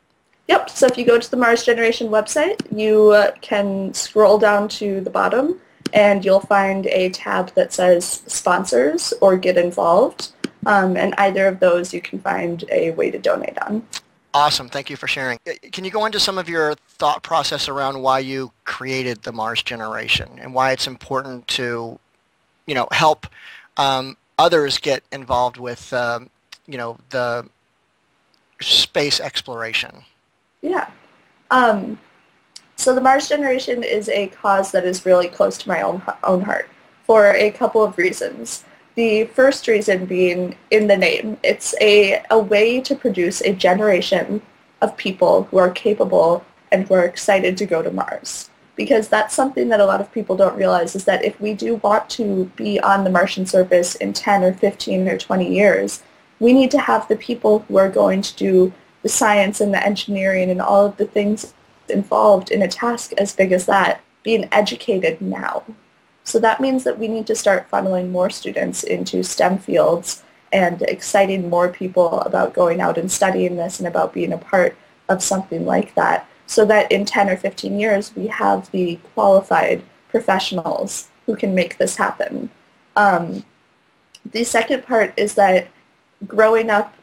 Yep. 0.48 0.70
So 0.70 0.86
if 0.86 0.98
you 0.98 1.04
go 1.06 1.18
to 1.18 1.30
the 1.30 1.36
Mars 1.36 1.64
Generation 1.64 2.08
website, 2.08 2.60
you 2.76 3.10
uh, 3.10 3.30
can 3.40 3.94
scroll 3.94 4.38
down 4.38 4.68
to 4.80 5.00
the 5.00 5.10
bottom 5.10 5.60
and 5.92 6.24
you'll 6.24 6.40
find 6.40 6.86
a 6.86 7.10
tab 7.10 7.54
that 7.54 7.72
says 7.72 8.22
sponsors 8.26 9.14
or 9.20 9.36
get 9.36 9.56
involved. 9.56 10.32
Um, 10.66 10.96
and 10.96 11.14
either 11.18 11.46
of 11.46 11.60
those 11.60 11.94
you 11.94 12.00
can 12.00 12.18
find 12.20 12.64
a 12.70 12.90
way 12.92 13.10
to 13.10 13.18
donate 13.18 13.58
on. 13.62 13.86
Awesome. 14.34 14.68
Thank 14.68 14.90
you 14.90 14.96
for 14.96 15.06
sharing. 15.06 15.38
Uh, 15.46 15.52
can 15.72 15.84
you 15.84 15.90
go 15.90 16.06
into 16.06 16.18
some 16.18 16.38
of 16.38 16.48
your 16.48 16.74
thought 16.98 17.22
process 17.22 17.68
around 17.68 18.00
why 18.00 18.18
you 18.18 18.52
created 18.64 19.22
the 19.22 19.32
Mars 19.32 19.62
generation 19.62 20.28
and 20.40 20.54
why 20.54 20.72
it's 20.72 20.86
important 20.86 21.46
to, 21.48 21.98
you 22.66 22.74
know, 22.74 22.88
help 22.92 23.26
um, 23.76 24.16
others 24.38 24.78
get 24.78 25.02
involved 25.12 25.56
with, 25.56 25.92
um, 25.92 26.30
you 26.66 26.78
know, 26.78 26.96
the 27.10 27.48
space 28.60 29.20
exploration? 29.20 30.04
Yeah. 30.60 30.88
Um, 31.50 31.98
so 32.76 32.94
the 32.94 33.00
Mars 33.00 33.28
generation 33.28 33.82
is 33.82 34.08
a 34.08 34.28
cause 34.28 34.72
that 34.72 34.84
is 34.84 35.06
really 35.06 35.28
close 35.28 35.58
to 35.58 35.68
my 35.68 35.82
own 35.82 36.02
own 36.24 36.40
heart 36.40 36.68
for 37.04 37.32
a 37.32 37.50
couple 37.50 37.82
of 37.82 37.98
reasons. 37.98 38.64
The 38.94 39.24
first 39.24 39.68
reason 39.68 40.06
being 40.06 40.56
in 40.70 40.86
the 40.86 40.96
name. 40.96 41.38
It's 41.42 41.74
a, 41.80 42.22
a 42.30 42.38
way 42.38 42.80
to 42.80 42.94
produce 42.94 43.40
a 43.40 43.52
generation 43.52 44.42
of 44.80 44.96
people 44.96 45.44
who 45.44 45.58
are 45.58 45.70
capable 45.70 46.44
and 46.70 46.86
who 46.86 46.94
are 46.94 47.04
excited 47.04 47.56
to 47.58 47.66
go 47.66 47.82
to 47.82 47.90
Mars. 47.90 48.50
Because 48.74 49.08
that's 49.08 49.34
something 49.34 49.68
that 49.68 49.80
a 49.80 49.84
lot 49.84 50.00
of 50.00 50.12
people 50.12 50.36
don't 50.36 50.56
realize 50.56 50.96
is 50.96 51.04
that 51.04 51.24
if 51.24 51.38
we 51.40 51.52
do 51.52 51.76
want 51.76 52.08
to 52.10 52.46
be 52.56 52.80
on 52.80 53.04
the 53.04 53.10
Martian 53.10 53.44
surface 53.44 53.94
in 53.96 54.12
10 54.12 54.42
or 54.42 54.54
15 54.54 55.08
or 55.08 55.18
20 55.18 55.54
years, 55.54 56.02
we 56.40 56.52
need 56.52 56.70
to 56.70 56.78
have 56.78 57.06
the 57.06 57.16
people 57.16 57.60
who 57.60 57.76
are 57.76 57.90
going 57.90 58.22
to 58.22 58.36
do 58.36 58.72
the 59.02 59.08
science 59.08 59.60
and 59.60 59.74
the 59.74 59.84
engineering 59.84 60.50
and 60.50 60.60
all 60.60 60.86
of 60.86 60.96
the 60.96 61.04
things 61.04 61.52
involved 61.88 62.50
in 62.50 62.62
a 62.62 62.68
task 62.68 63.12
as 63.18 63.34
big 63.34 63.52
as 63.52 63.66
that 63.66 64.00
being 64.22 64.48
educated 64.52 65.20
now. 65.20 65.62
So 66.24 66.38
that 66.38 66.60
means 66.60 66.84
that 66.84 66.98
we 66.98 67.08
need 67.08 67.26
to 67.26 67.34
start 67.34 67.70
funneling 67.70 68.10
more 68.10 68.30
students 68.30 68.84
into 68.84 69.22
STEM 69.22 69.58
fields 69.58 70.22
and 70.52 70.82
exciting 70.82 71.48
more 71.48 71.68
people 71.68 72.20
about 72.20 72.54
going 72.54 72.80
out 72.80 72.98
and 72.98 73.10
studying 73.10 73.56
this 73.56 73.78
and 73.78 73.88
about 73.88 74.12
being 74.12 74.32
a 74.32 74.38
part 74.38 74.76
of 75.08 75.22
something 75.22 75.66
like 75.66 75.94
that 75.94 76.28
so 76.46 76.64
that 76.66 76.90
in 76.90 77.04
10 77.04 77.30
or 77.30 77.36
15 77.36 77.78
years 77.78 78.14
we 78.16 78.26
have 78.26 78.70
the 78.70 78.98
qualified 79.14 79.82
professionals 80.08 81.08
who 81.26 81.36
can 81.36 81.54
make 81.54 81.78
this 81.78 81.96
happen. 81.96 82.50
Um, 82.96 83.44
the 84.30 84.44
second 84.44 84.84
part 84.84 85.14
is 85.16 85.34
that 85.34 85.68
growing 86.26 86.70
up, 86.70 86.94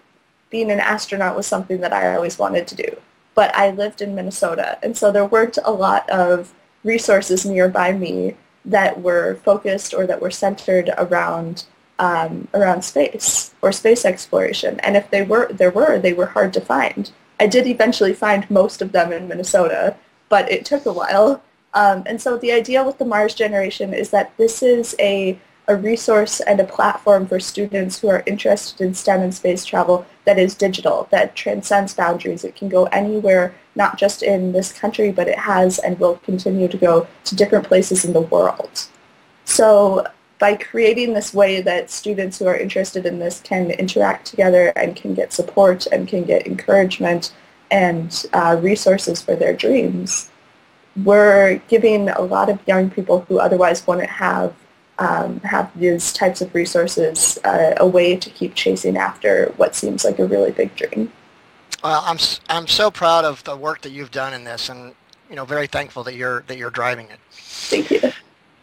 being 0.50 0.72
an 0.72 0.80
astronaut 0.80 1.36
was 1.36 1.48
something 1.48 1.82
that 1.82 1.94
I 1.94 2.16
always 2.16 2.40
wanted 2.40 2.68
to 2.68 2.76
do. 2.76 2.98
But 3.36 3.54
I 3.56 3.72
lived 3.72 4.02
in 4.02 4.16
Minnesota, 4.16 4.78
and 4.84 4.98
so 4.98 5.12
there 5.12 5.26
weren't 5.26 5.58
a 5.64 5.72
lot 5.72 6.10
of 6.10 6.54
resources 6.84 7.46
nearby 7.46 7.92
me 7.92 8.36
that 8.66 9.02
were 9.02 9.36
focused 9.44 9.94
or 9.94 10.06
that 10.08 10.22
were 10.22 10.32
centered 10.32 10.90
around 10.98 11.66
um, 12.00 12.48
around 12.54 12.84
space 12.84 13.54
or 13.62 13.72
space 13.72 14.06
exploration. 14.06 14.80
And 14.80 14.96
if 14.96 15.10
they 15.12 15.22
were, 15.22 15.52
there 15.52 15.72
were, 15.72 16.00
they 16.00 16.14
were 16.14 16.28
hard 16.28 16.54
to 16.54 16.62
find. 16.62 17.12
I 17.40 17.48
did 17.48 17.68
eventually 17.68 18.14
find 18.14 18.50
most 18.50 18.82
of 18.82 18.92
them 18.92 19.12
in 19.14 19.28
Minnesota, 19.28 19.96
but 20.28 20.52
it 20.52 20.66
took 20.66 20.86
a 20.86 20.94
while. 20.94 21.42
Um, 21.74 22.04
and 22.06 22.22
so 22.22 22.38
the 22.38 22.52
idea 22.52 22.84
with 22.84 22.98
the 22.98 23.06
Mars 23.06 23.34
generation 23.34 23.94
is 23.94 24.10
that 24.10 24.36
this 24.38 24.62
is 24.62 24.96
a, 25.00 25.40
a 25.68 25.76
resource 25.76 26.40
and 26.42 26.60
a 26.60 26.66
platform 26.66 27.28
for 27.28 27.40
students 27.40 28.00
who 28.00 28.10
are 28.10 28.24
interested 28.26 28.82
in 28.82 28.94
STEM 28.94 29.22
and 29.22 29.34
space 29.34 29.64
travel 29.64 30.06
that 30.26 30.40
is 30.40 30.56
digital, 30.56 31.08
that 31.12 31.36
transcends 31.36 31.94
boundaries. 31.94 32.44
It 32.44 32.56
can 32.56 32.70
go 32.70 32.86
anywhere, 32.86 33.54
not 33.76 33.98
just 33.98 34.24
in 34.24 34.52
this 34.52 34.74
country, 34.74 35.12
but 35.12 35.28
it 35.28 35.40
has 35.40 35.80
and 35.80 36.00
will 36.00 36.18
continue 36.18 36.68
to 36.68 36.78
go 36.78 37.08
to 37.26 37.36
different 37.36 37.68
places 37.68 38.04
in 38.04 38.14
the 38.14 38.22
world. 38.22 38.88
So 39.46 40.06
by 40.40 40.56
creating 40.56 41.14
this 41.14 41.34
way 41.34 41.62
that 41.62 41.92
students 41.92 42.40
who 42.40 42.48
are 42.48 42.58
interested 42.58 43.06
in 43.06 43.20
this 43.20 43.42
can 43.42 43.72
interact 43.72 44.26
together 44.26 44.70
and 44.76 44.96
can 44.96 45.14
get 45.14 45.34
support 45.34 45.86
and 45.88 46.08
can 46.08 46.24
get 46.24 46.48
encouragement 46.48 47.34
and 47.70 48.26
uh, 48.34 48.58
resources 48.60 49.22
for 49.22 49.36
their 49.36 49.54
dreams, 49.54 50.30
we're 51.04 51.62
giving 51.68 52.10
a 52.10 52.22
lot 52.22 52.50
of 52.50 52.60
young 52.68 52.90
people 52.90 53.22
who 53.28 53.40
otherwise 53.40 53.86
wouldn't 53.86 54.10
have 54.10 54.54
um, 54.98 55.40
have 55.42 55.72
these 55.80 56.12
types 56.12 56.42
of 56.42 56.54
resources 56.54 57.40
uh, 57.46 57.74
a 57.78 57.88
way 57.88 58.18
to 58.18 58.30
keep 58.30 58.54
chasing 58.54 58.98
after 58.98 59.54
what 59.56 59.74
seems 59.74 60.04
like 60.04 60.20
a 60.20 60.26
really 60.26 60.52
big 60.52 60.76
dream. 60.76 61.12
Well, 61.82 62.04
I'm 62.06 62.18
I'm 62.50 62.68
so 62.68 62.92
proud 62.92 63.24
of 63.24 63.42
the 63.46 63.56
work 63.56 63.82
that 63.82 63.92
you've 63.92 64.12
done 64.12 64.34
in 64.34 64.44
this, 64.44 64.68
and 64.68 64.94
you 65.30 65.38
know, 65.38 65.46
very 65.46 65.68
thankful 65.68 66.04
that 66.04 66.16
you're 66.16 66.44
that 66.48 66.58
you're 66.58 66.70
driving 66.70 67.08
it. 67.10 67.20
Thank 67.32 67.92
you. 67.92 68.12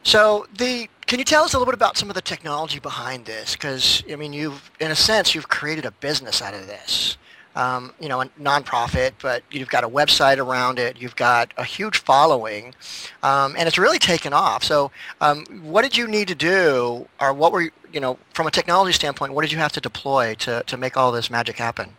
So 0.02 0.46
the 0.58 0.88
can 1.06 1.18
you 1.18 1.24
tell 1.24 1.44
us 1.44 1.54
a 1.54 1.58
little 1.58 1.70
bit 1.70 1.78
about 1.78 1.96
some 1.96 2.08
of 2.08 2.14
the 2.14 2.22
technology 2.22 2.78
behind 2.78 3.24
this? 3.26 3.52
Because 3.52 4.02
I 4.10 4.16
mean, 4.16 4.32
you've 4.32 4.70
in 4.80 4.90
a 4.90 4.96
sense 4.96 5.34
you've 5.34 5.48
created 5.48 5.84
a 5.84 5.90
business 5.92 6.42
out 6.42 6.54
of 6.54 6.66
this. 6.66 7.16
Um, 7.54 7.94
you 7.98 8.10
know, 8.10 8.20
a 8.20 8.26
nonprofit, 8.38 9.12
but 9.22 9.42
you've 9.50 9.70
got 9.70 9.82
a 9.82 9.88
website 9.88 10.36
around 10.36 10.78
it. 10.78 11.00
You've 11.00 11.16
got 11.16 11.54
a 11.56 11.64
huge 11.64 11.96
following, 11.96 12.74
um, 13.22 13.54
and 13.56 13.66
it's 13.66 13.78
really 13.78 13.98
taken 13.98 14.34
off. 14.34 14.62
So, 14.62 14.90
um, 15.22 15.46
what 15.62 15.80
did 15.80 15.96
you 15.96 16.06
need 16.06 16.28
to 16.28 16.34
do, 16.34 17.08
or 17.18 17.32
what 17.32 17.52
were 17.52 17.70
you, 17.92 18.00
know, 18.00 18.18
from 18.34 18.46
a 18.46 18.50
technology 18.50 18.92
standpoint, 18.92 19.32
what 19.32 19.40
did 19.40 19.52
you 19.52 19.58
have 19.58 19.72
to 19.72 19.80
deploy 19.80 20.34
to 20.34 20.64
to 20.66 20.76
make 20.76 20.98
all 20.98 21.12
this 21.12 21.30
magic 21.30 21.56
happen? 21.56 21.96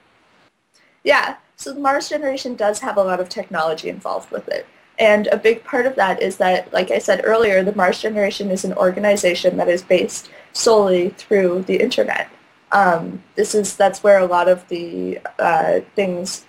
Yeah. 1.04 1.38
So 1.56 1.74
Mars 1.74 2.08
generation 2.08 2.56
does 2.56 2.80
have 2.82 2.98
a 2.98 3.04
lot 3.04 3.20
of 3.20 3.30
technology 3.30 3.90
involved 3.90 4.30
with 4.30 4.48
it. 4.48 4.68
And 5.00 5.28
a 5.28 5.38
big 5.38 5.64
part 5.64 5.86
of 5.86 5.96
that 5.96 6.22
is 6.22 6.38
that, 6.38 6.74
like 6.74 6.90
I 6.90 6.98
said 6.98 7.22
earlier, 7.24 7.64
the 7.64 7.76
Mars 7.76 8.02
Generation 8.02 8.50
is 8.50 8.66
an 8.66 8.74
organization 8.74 9.58
that 9.58 9.68
is 9.68 9.84
based 9.84 10.30
solely 10.54 11.10
through 11.10 11.64
the 11.64 11.78
internet. 11.78 12.30
Um, 12.72 13.24
this 13.36 13.54
is 13.54 13.76
that's 13.78 14.04
where 14.04 14.20
a 14.20 14.26
lot 14.26 14.50
of 14.50 14.68
the 14.70 15.20
uh, 15.40 15.82
things 15.96 16.46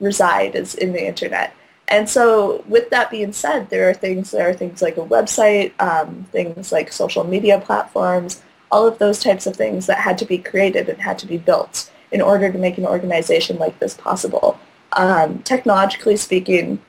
reside 0.00 0.56
is 0.56 0.74
in 0.74 0.92
the 0.92 1.06
internet. 1.06 1.54
And 1.86 2.08
so, 2.08 2.64
with 2.68 2.90
that 2.90 3.10
being 3.10 3.32
said, 3.32 3.70
there 3.70 3.88
are 3.88 3.94
things 3.94 4.32
there 4.32 4.48
are 4.48 4.54
things 4.54 4.82
like 4.82 4.96
a 4.96 5.06
website, 5.06 5.72
um, 5.80 6.26
things 6.32 6.72
like 6.72 6.92
social 6.92 7.24
media 7.24 7.60
platforms, 7.60 8.42
all 8.70 8.86
of 8.86 8.98
those 8.98 9.20
types 9.20 9.46
of 9.46 9.56
things 9.56 9.86
that 9.86 9.98
had 9.98 10.18
to 10.18 10.26
be 10.26 10.38
created 10.38 10.88
and 10.88 11.00
had 11.00 11.18
to 11.20 11.26
be 11.26 11.38
built 11.38 11.90
in 12.10 12.20
order 12.20 12.50
to 12.50 12.58
make 12.58 12.76
an 12.76 12.86
organization 12.86 13.56
like 13.58 13.78
this 13.78 13.94
possible. 13.94 14.58
Um, 14.92 15.42
technologically 15.42 16.16
speaking, 16.16 16.80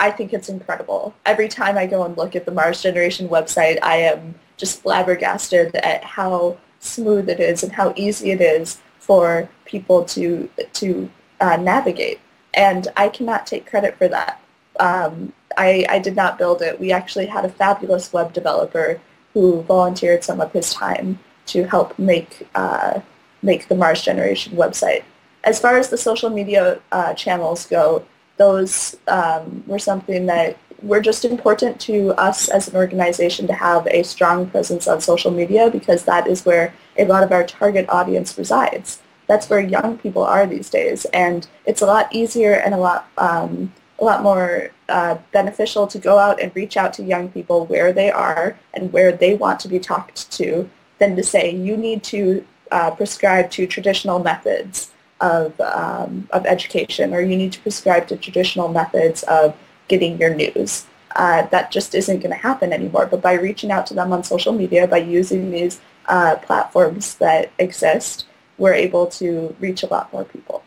I 0.00 0.10
think 0.10 0.32
it's 0.32 0.48
incredible. 0.48 1.14
Every 1.26 1.46
time 1.46 1.76
I 1.76 1.86
go 1.86 2.02
and 2.04 2.16
look 2.16 2.34
at 2.34 2.46
the 2.46 2.52
Mars 2.52 2.82
Generation 2.82 3.28
website, 3.28 3.78
I 3.82 3.96
am 3.96 4.34
just 4.56 4.82
flabbergasted 4.82 5.76
at 5.76 6.02
how 6.02 6.56
smooth 6.80 7.28
it 7.28 7.38
is 7.38 7.62
and 7.62 7.70
how 7.70 7.92
easy 7.96 8.30
it 8.30 8.40
is 8.40 8.80
for 8.98 9.48
people 9.66 10.04
to 10.06 10.48
to 10.72 11.10
uh, 11.40 11.56
navigate. 11.56 12.18
And 12.54 12.88
I 12.96 13.10
cannot 13.10 13.46
take 13.46 13.68
credit 13.68 13.96
for 13.98 14.08
that. 14.08 14.40
Um, 14.80 15.32
I, 15.56 15.84
I 15.88 15.98
did 15.98 16.16
not 16.16 16.38
build 16.38 16.62
it. 16.62 16.80
We 16.80 16.92
actually 16.92 17.26
had 17.26 17.44
a 17.44 17.48
fabulous 17.48 18.12
web 18.12 18.32
developer 18.32 19.00
who 19.34 19.62
volunteered 19.62 20.24
some 20.24 20.40
of 20.40 20.52
his 20.52 20.72
time 20.72 21.18
to 21.46 21.64
help 21.64 21.98
make 21.98 22.48
uh, 22.54 23.00
make 23.42 23.68
the 23.68 23.74
Mars 23.74 24.02
Generation 24.02 24.56
website. 24.56 25.04
As 25.44 25.60
far 25.60 25.76
as 25.76 25.88
the 25.90 25.98
social 25.98 26.30
media 26.30 26.80
uh, 26.92 27.14
channels 27.14 27.66
go, 27.66 28.04
those 28.40 28.96
um, 29.06 29.62
were 29.66 29.78
something 29.78 30.24
that 30.24 30.56
were 30.82 31.02
just 31.02 31.26
important 31.26 31.78
to 31.78 32.14
us 32.14 32.48
as 32.48 32.68
an 32.68 32.74
organization 32.74 33.46
to 33.46 33.52
have 33.52 33.86
a 33.88 34.02
strong 34.02 34.48
presence 34.48 34.88
on 34.88 34.98
social 34.98 35.30
media 35.30 35.70
because 35.70 36.04
that 36.04 36.26
is 36.26 36.46
where 36.46 36.72
a 36.96 37.04
lot 37.04 37.22
of 37.22 37.32
our 37.32 37.44
target 37.44 37.86
audience 37.90 38.38
resides. 38.38 39.02
That's 39.26 39.50
where 39.50 39.60
young 39.60 39.98
people 39.98 40.24
are 40.24 40.46
these 40.46 40.70
days, 40.70 41.04
and 41.12 41.46
it's 41.66 41.82
a 41.82 41.86
lot 41.86 42.08
easier 42.12 42.54
and 42.54 42.72
a 42.72 42.78
lot 42.78 43.08
um, 43.18 43.72
a 43.98 44.04
lot 44.04 44.22
more 44.22 44.70
uh, 44.88 45.18
beneficial 45.32 45.86
to 45.88 45.98
go 45.98 46.18
out 46.18 46.40
and 46.40 46.50
reach 46.56 46.78
out 46.78 46.94
to 46.94 47.02
young 47.02 47.28
people 47.28 47.66
where 47.66 47.92
they 47.92 48.10
are 48.10 48.58
and 48.72 48.90
where 48.90 49.12
they 49.12 49.34
want 49.34 49.60
to 49.60 49.68
be 49.68 49.78
talked 49.78 50.30
to 50.32 50.68
than 50.98 51.14
to 51.14 51.22
say 51.22 51.54
you 51.54 51.76
need 51.76 52.02
to 52.04 52.42
uh, 52.72 52.90
prescribe 52.90 53.50
to 53.50 53.66
traditional 53.66 54.18
methods 54.18 54.90
of, 55.20 55.58
um, 55.60 56.28
of 56.32 56.46
education 56.46 57.12
or 57.14 57.20
you 57.20 57.36
need 57.36 57.52
to 57.52 57.60
prescribe 57.60 58.08
to 58.08 58.16
traditional 58.16 58.68
methods 58.68 59.22
of 59.24 59.56
getting 59.88 60.18
your 60.18 60.34
news. 60.34 60.86
Uh, 61.16 61.44
that 61.46 61.72
just 61.72 61.94
isn't 61.94 62.20
going 62.20 62.30
to 62.30 62.36
happen 62.36 62.72
anymore. 62.72 63.04
But 63.06 63.20
by 63.20 63.32
reaching 63.32 63.72
out 63.72 63.84
to 63.88 63.94
them 63.94 64.12
on 64.12 64.22
social 64.22 64.52
media, 64.52 64.86
by 64.86 64.98
using 64.98 65.50
these 65.50 65.80
uh, 66.06 66.36
platforms 66.36 67.16
that 67.16 67.50
exist, 67.58 68.26
we're 68.58 68.74
able 68.74 69.06
to 69.06 69.54
reach 69.58 69.82
a 69.82 69.86
lot 69.86 70.12
more 70.12 70.24
people. 70.24 70.62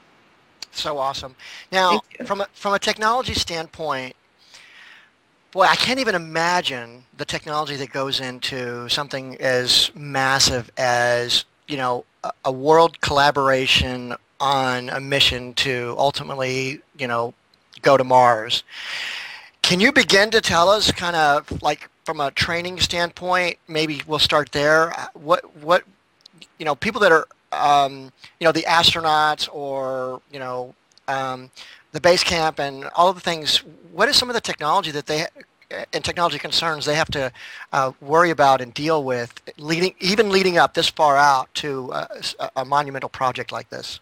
So 0.72 0.98
awesome. 0.98 1.36
Now, 1.72 2.01
from 2.25 2.41
a, 2.41 2.48
from 2.53 2.74
a 2.74 2.79
technology 2.79 3.36
standpoint, 3.36 4.15
boy, 5.51 5.63
I 5.63 5.75
can't 5.75 6.00
even 6.00 6.15
imagine 6.15 7.05
the 7.15 7.25
technology 7.25 7.75
that 7.77 7.91
goes 7.91 8.19
into 8.19 8.89
something 8.89 9.38
as 9.39 9.91
massive 9.95 10.72
as, 10.77 11.45
you 11.67 11.77
know, 11.77 12.05
a, 12.24 12.31
a 12.45 12.51
world 12.51 13.00
collaboration 13.01 14.15
on 14.43 14.89
a 14.89 15.00
mission 15.00 15.53
to 15.53 15.95
ultimately, 15.97 16.81
you 16.97 17.07
know, 17.07 17.33
go 17.81 17.95
to 17.95 18.03
Mars. 18.03 18.63
Can 19.62 19.79
you 19.79 19.93
begin 19.93 20.29
to 20.31 20.41
tell 20.41 20.67
us 20.69 20.91
kind 20.91 21.15
of 21.15 21.62
like 21.62 21.89
from 22.03 22.19
a 22.19 22.31
training 22.31 22.79
standpoint, 22.79 23.57
maybe 23.67 24.01
we'll 24.05 24.19
start 24.19 24.51
there. 24.51 24.93
What, 25.13 25.55
what, 25.57 25.83
you 26.59 26.65
know, 26.65 26.75
people 26.75 27.00
that 27.01 27.13
are 27.13 27.25
um, 27.53 28.12
you 28.39 28.45
know, 28.45 28.51
the 28.51 28.63
astronauts 28.63 29.47
or, 29.53 30.21
you 30.31 30.39
know, 30.39 30.73
um, 31.07 31.50
the 31.91 32.01
base 32.01 32.23
camp 32.23 32.59
and 32.59 32.85
all 32.95 33.09
of 33.09 33.15
the 33.15 33.21
things, 33.21 33.57
what 33.91 34.09
is 34.09 34.15
some 34.15 34.29
of 34.29 34.35
the 34.35 34.41
technology 34.41 34.91
that 34.91 35.05
they, 35.05 35.25
and 35.93 36.03
technology 36.03 36.39
concerns 36.39 36.85
they 36.85 36.95
have 36.95 37.12
to 37.12 37.31
uh, 37.71 37.91
worry 38.01 38.31
about 38.31 38.62
and 38.62 38.73
deal 38.73 39.03
with, 39.03 39.33
leading, 39.57 39.93
even 40.00 40.29
leading 40.29 40.57
up 40.57 40.73
this 40.73 40.89
far 40.89 41.15
out 41.17 41.53
to 41.55 41.91
uh, 41.93 42.07
a 42.55 42.65
monumental 42.65 43.09
project 43.09 43.51
like 43.51 43.69
this? 43.69 44.00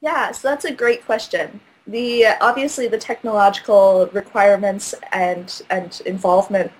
Yeah, 0.00 0.32
so 0.32 0.48
that's 0.48 0.64
a 0.64 0.72
great 0.72 1.04
question. 1.04 1.60
The 1.86 2.26
obviously 2.40 2.88
the 2.88 2.98
technological 2.98 4.08
requirements 4.12 4.94
and 5.12 5.62
and 5.70 6.00
involvement 6.06 6.72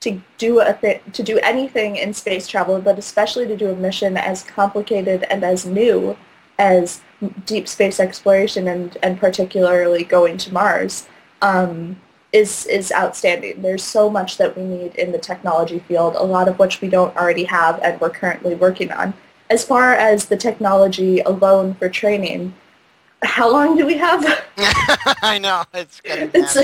to 0.00 0.20
do 0.38 0.60
a 0.60 1.00
to 1.12 1.22
do 1.22 1.38
anything 1.38 1.96
in 1.96 2.14
space 2.14 2.46
travel, 2.46 2.80
but 2.80 2.98
especially 2.98 3.46
to 3.48 3.56
do 3.56 3.70
a 3.70 3.76
mission 3.76 4.16
as 4.16 4.42
complicated 4.44 5.24
and 5.30 5.44
as 5.44 5.66
new 5.66 6.16
as 6.58 7.00
deep 7.46 7.68
space 7.68 8.00
exploration 8.00 8.68
and, 8.68 8.96
and 9.02 9.18
particularly 9.18 10.04
going 10.04 10.36
to 10.38 10.52
Mars 10.52 11.08
um, 11.42 12.00
is 12.32 12.66
is 12.66 12.92
outstanding. 12.92 13.62
There's 13.62 13.82
so 13.82 14.08
much 14.10 14.36
that 14.38 14.56
we 14.56 14.62
need 14.62 14.94
in 14.96 15.12
the 15.12 15.18
technology 15.18 15.80
field, 15.80 16.14
a 16.14 16.22
lot 16.22 16.48
of 16.48 16.58
which 16.58 16.80
we 16.80 16.88
don't 16.88 17.16
already 17.16 17.44
have 17.44 17.80
and 17.82 18.00
we're 18.00 18.10
currently 18.10 18.54
working 18.54 18.92
on. 18.92 19.14
As 19.50 19.64
far 19.64 19.94
as 19.94 20.26
the 20.26 20.36
technology 20.36 21.20
alone 21.20 21.74
for 21.74 21.88
training, 21.88 22.54
how 23.22 23.50
long 23.50 23.76
do 23.76 23.86
we 23.86 23.96
have? 23.96 24.24
I 25.22 25.38
know 25.38 25.64
it's. 25.74 26.00
It's. 26.04 26.58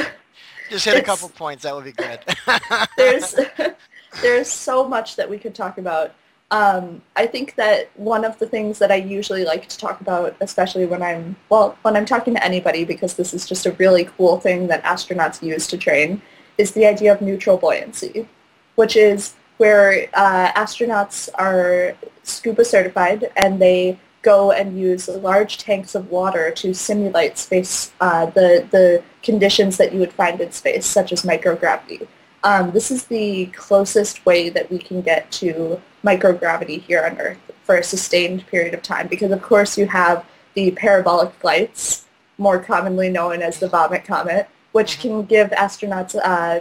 Just 0.70 0.84
hit 0.86 0.96
a 0.96 1.02
couple 1.02 1.28
points. 1.28 1.64
That 1.64 1.74
would 1.74 1.84
be 1.84 1.92
good. 1.92 2.20
there's 2.96 3.34
there's 4.22 4.50
so 4.50 4.88
much 4.88 5.16
that 5.16 5.28
we 5.28 5.38
could 5.38 5.54
talk 5.54 5.78
about. 5.78 6.14
Um, 6.50 7.02
I 7.16 7.26
think 7.26 7.56
that 7.56 7.90
one 7.98 8.24
of 8.24 8.38
the 8.38 8.46
things 8.46 8.78
that 8.78 8.92
I 8.92 8.96
usually 8.96 9.44
like 9.44 9.68
to 9.68 9.78
talk 9.78 10.00
about, 10.00 10.36
especially 10.40 10.86
when 10.86 11.02
I'm 11.02 11.36
well, 11.48 11.76
when 11.82 11.96
I'm 11.96 12.06
talking 12.06 12.34
to 12.34 12.44
anybody, 12.44 12.84
because 12.84 13.14
this 13.14 13.34
is 13.34 13.46
just 13.46 13.66
a 13.66 13.72
really 13.72 14.04
cool 14.16 14.38
thing 14.38 14.68
that 14.68 14.82
astronauts 14.84 15.42
use 15.42 15.66
to 15.68 15.78
train, 15.78 16.22
is 16.58 16.72
the 16.72 16.86
idea 16.86 17.12
of 17.12 17.20
neutral 17.20 17.56
buoyancy, 17.56 18.28
which 18.76 18.96
is 18.96 19.34
where 19.58 20.08
uh, 20.14 20.52
astronauts 20.52 21.28
are 21.34 21.94
scuba 22.22 22.64
certified 22.64 23.30
and 23.36 23.60
they 23.60 23.98
go 24.22 24.52
and 24.52 24.78
use 24.78 25.06
large 25.06 25.58
tanks 25.58 25.94
of 25.94 26.10
water 26.10 26.50
to 26.50 26.74
simulate 26.74 27.38
space, 27.38 27.92
uh, 28.00 28.26
the, 28.26 28.66
the 28.70 29.02
conditions 29.22 29.76
that 29.76 29.92
you 29.92 30.00
would 30.00 30.12
find 30.12 30.40
in 30.40 30.50
space, 30.50 30.86
such 30.86 31.12
as 31.12 31.22
microgravity. 31.22 32.08
Um, 32.42 32.72
this 32.72 32.90
is 32.90 33.04
the 33.04 33.46
closest 33.46 34.24
way 34.26 34.48
that 34.48 34.70
we 34.70 34.78
can 34.78 35.02
get 35.02 35.30
to 35.32 35.80
microgravity 36.02 36.82
here 36.82 37.04
on 37.04 37.18
Earth 37.18 37.38
for 37.62 37.76
a 37.76 37.84
sustained 37.84 38.46
period 38.46 38.74
of 38.74 38.82
time 38.82 39.08
because, 39.08 39.30
of 39.30 39.40
course, 39.40 39.78
you 39.78 39.86
have 39.86 40.24
the 40.54 40.70
parabolic 40.72 41.32
flights, 41.34 42.06
more 42.36 42.58
commonly 42.58 43.08
known 43.08 43.40
as 43.42 43.60
the 43.60 43.68
vomit 43.68 44.04
comet, 44.04 44.48
which 44.72 44.98
mm-hmm. 44.98 45.08
can 45.08 45.24
give 45.24 45.50
astronauts 45.50 46.16
uh, 46.22 46.60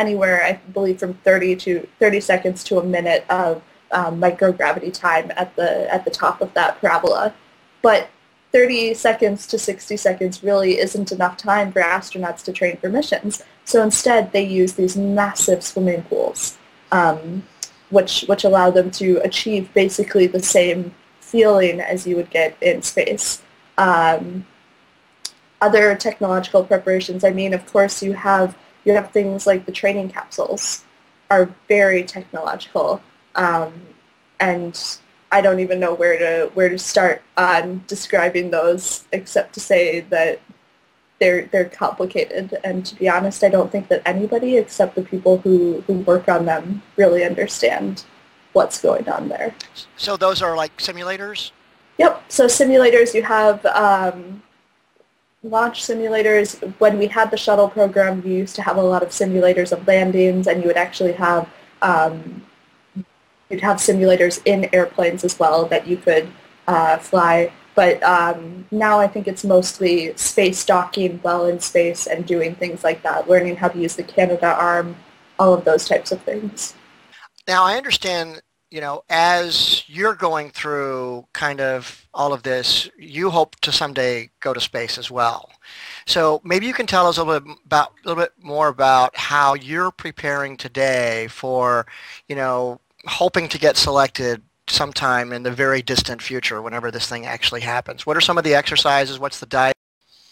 anywhere, 0.00 0.42
I 0.42 0.54
believe, 0.72 0.98
from 0.98 1.14
30 1.14 1.56
to 1.56 1.88
30 1.98 2.20
seconds 2.20 2.64
to 2.64 2.78
a 2.78 2.84
minute 2.84 3.24
of 3.28 3.62
um, 3.92 4.20
microgravity 4.20 4.92
time 4.92 5.30
at 5.36 5.54
the 5.56 5.92
at 5.92 6.04
the 6.04 6.10
top 6.10 6.40
of 6.40 6.52
that 6.54 6.80
parabola. 6.80 7.34
But 7.82 8.08
30 8.52 8.94
seconds 8.94 9.46
to 9.46 9.58
60 9.58 9.96
seconds 9.96 10.42
really 10.42 10.78
isn't 10.78 11.12
enough 11.12 11.36
time 11.36 11.72
for 11.72 11.82
astronauts 11.82 12.42
to 12.44 12.52
train 12.52 12.76
for 12.78 12.88
missions. 12.88 13.42
So 13.64 13.82
instead, 13.82 14.32
they 14.32 14.42
use 14.42 14.72
these 14.72 14.96
massive 14.96 15.62
swimming 15.62 16.02
pools, 16.02 16.58
um, 16.90 17.44
which 17.90 18.24
which 18.28 18.44
allow 18.44 18.70
them 18.70 18.90
to 18.92 19.18
achieve 19.18 19.72
basically 19.74 20.26
the 20.26 20.42
same 20.42 20.94
feeling 21.20 21.80
as 21.80 22.06
you 22.06 22.16
would 22.16 22.30
get 22.30 22.56
in 22.60 22.82
space. 22.82 23.42
Um, 23.78 24.46
other 25.60 25.94
technological 25.94 26.64
preparations. 26.64 27.22
I 27.22 27.30
mean, 27.30 27.52
of 27.52 27.70
course, 27.70 28.02
you 28.02 28.14
have 28.14 28.56
you 28.84 28.92
have 28.94 29.10
things 29.10 29.46
like 29.46 29.66
the 29.66 29.72
training 29.72 30.10
capsules 30.10 30.84
are 31.30 31.48
very 31.68 32.02
technological. 32.02 33.00
Um, 33.34 33.72
and 34.40 34.98
I 35.32 35.40
don't 35.40 35.60
even 35.60 35.78
know 35.78 35.94
where 35.94 36.18
to 36.18 36.50
where 36.54 36.68
to 36.68 36.78
start 36.78 37.22
on 37.36 37.84
describing 37.86 38.50
those, 38.50 39.04
except 39.12 39.54
to 39.54 39.60
say 39.60 40.00
that 40.00 40.40
they're 41.20 41.46
they're 41.46 41.66
complicated. 41.68 42.58
And 42.64 42.84
to 42.86 42.96
be 42.96 43.08
honest, 43.08 43.44
I 43.44 43.48
don't 43.48 43.70
think 43.70 43.88
that 43.88 44.02
anybody 44.06 44.56
except 44.56 44.96
the 44.96 45.02
people 45.02 45.38
who, 45.38 45.82
who 45.86 46.00
work 46.00 46.28
on 46.28 46.46
them 46.46 46.82
really 46.96 47.24
understand 47.24 48.04
what's 48.52 48.80
going 48.80 49.08
on 49.08 49.28
there. 49.28 49.54
So 49.96 50.16
those 50.16 50.42
are 50.42 50.56
like 50.56 50.76
simulators. 50.78 51.52
Yep. 51.98 52.24
So 52.28 52.46
simulators, 52.46 53.14
you 53.14 53.22
have 53.22 53.64
um, 53.66 54.42
launch 55.42 55.82
simulators. 55.82 56.60
When 56.78 56.98
we 56.98 57.06
had 57.06 57.30
the 57.30 57.36
shuttle 57.36 57.68
program, 57.68 58.22
we 58.22 58.34
used 58.34 58.56
to 58.56 58.62
have 58.62 58.76
a 58.76 58.82
lot 58.82 59.02
of 59.02 59.10
simulators 59.10 59.72
of 59.72 59.86
landings, 59.86 60.46
and 60.46 60.60
you 60.60 60.66
would 60.66 60.76
actually 60.76 61.12
have 61.12 61.48
um, 61.82 62.42
you'd 63.48 63.60
have 63.60 63.78
simulators 63.78 64.40
in 64.44 64.68
airplanes 64.72 65.24
as 65.24 65.38
well 65.38 65.66
that 65.66 65.86
you 65.86 65.96
could 65.96 66.28
uh, 66.66 66.98
fly. 66.98 67.52
But 67.74 68.02
um, 68.02 68.66
now 68.70 68.98
I 68.98 69.06
think 69.06 69.26
it's 69.26 69.44
mostly 69.44 70.14
space 70.16 70.64
docking 70.64 71.18
while 71.18 71.46
in 71.46 71.60
space 71.60 72.06
and 72.06 72.26
doing 72.26 72.54
things 72.54 72.84
like 72.84 73.02
that, 73.02 73.28
learning 73.28 73.56
how 73.56 73.68
to 73.68 73.78
use 73.78 73.96
the 73.96 74.02
Canadarm, 74.02 74.94
all 75.38 75.54
of 75.54 75.64
those 75.64 75.88
types 75.88 76.12
of 76.12 76.20
things. 76.22 76.74
Now 77.48 77.64
I 77.64 77.76
understand, 77.76 78.42
you 78.70 78.80
know, 78.80 79.02
as 79.10 79.82
you're 79.88 80.14
going 80.14 80.50
through 80.50 81.26
kind 81.32 81.60
of 81.60 82.06
all 82.14 82.32
of 82.32 82.42
this, 82.44 82.88
you 82.96 83.30
hope 83.30 83.56
to 83.60 83.72
someday 83.72 84.30
go 84.40 84.54
to 84.54 84.60
space 84.60 84.96
as 84.96 85.10
well. 85.10 85.50
So 86.06 86.40
maybe 86.44 86.66
you 86.66 86.72
can 86.72 86.86
tell 86.86 87.06
us 87.06 87.18
a 87.18 87.24
little 87.24 87.40
bit 87.40 87.56
about 87.66 87.92
a 88.04 88.08
little 88.08 88.22
bit 88.22 88.32
more 88.40 88.68
about 88.68 89.16
how 89.16 89.54
you're 89.54 89.90
preparing 89.90 90.56
today 90.56 91.26
for, 91.28 91.86
you 92.28 92.36
know, 92.36 92.80
hoping 93.06 93.48
to 93.48 93.58
get 93.58 93.76
selected 93.76 94.42
sometime 94.68 95.32
in 95.32 95.42
the 95.42 95.50
very 95.50 95.82
distant 95.82 96.22
future 96.22 96.62
whenever 96.62 96.90
this 96.92 97.08
thing 97.08 97.26
actually 97.26 97.60
happens. 97.62 98.06
What 98.06 98.16
are 98.16 98.20
some 98.20 98.38
of 98.38 98.44
the 98.44 98.54
exercises? 98.54 99.18
What's 99.18 99.40
the 99.40 99.46
diet? 99.46 99.74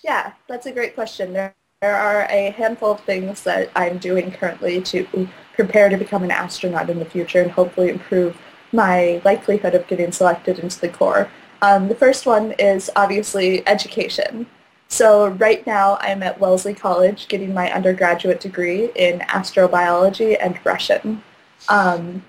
Yeah, 0.05 0.33
that's 0.47 0.67
a 0.67 0.73
great 0.73 0.95
question. 0.95 1.33
There, 1.33 1.55
there 1.81 1.97
are 1.97 2.27
a 2.29 2.51
handful 2.51 2.91
of 2.91 3.01
things 3.03 3.45
that 3.45 3.71
I'm 3.77 3.99
doing 3.99 4.33
currently 4.33 4.83
to 4.83 5.29
prepare 5.55 5.89
to 5.89 5.97
become 5.97 6.25
an 6.25 6.33
astronaut 6.33 6.91
in 6.91 6.99
the 6.99 7.05
future 7.05 7.41
and 7.41 7.53
hopefully 7.53 7.91
improve 7.91 8.37
my 8.73 9.23
likelihood 9.25 9.77
of 9.77 9.87
getting 9.87 10.11
selected 10.11 10.59
into 10.59 10.81
the 10.81 10.89
Corps. 10.89 11.31
Um, 11.63 11.87
the 11.87 11.95
first 11.95 12.27
one 12.27 12.51
is 12.59 12.91
obviously 12.97 13.67
education. 13.69 14.47
So 14.89 15.29
right 15.29 15.65
now 15.69 15.99
I'm 16.01 16.25
at 16.25 16.41
Wellesley 16.41 16.75
College 16.75 17.29
getting 17.29 17.55
my 17.55 17.73
undergraduate 17.73 18.41
degree 18.41 18.91
in 18.97 19.21
astrobiology 19.21 20.37
and 20.41 20.59
Russian. 20.65 21.23
Um, 21.69 22.25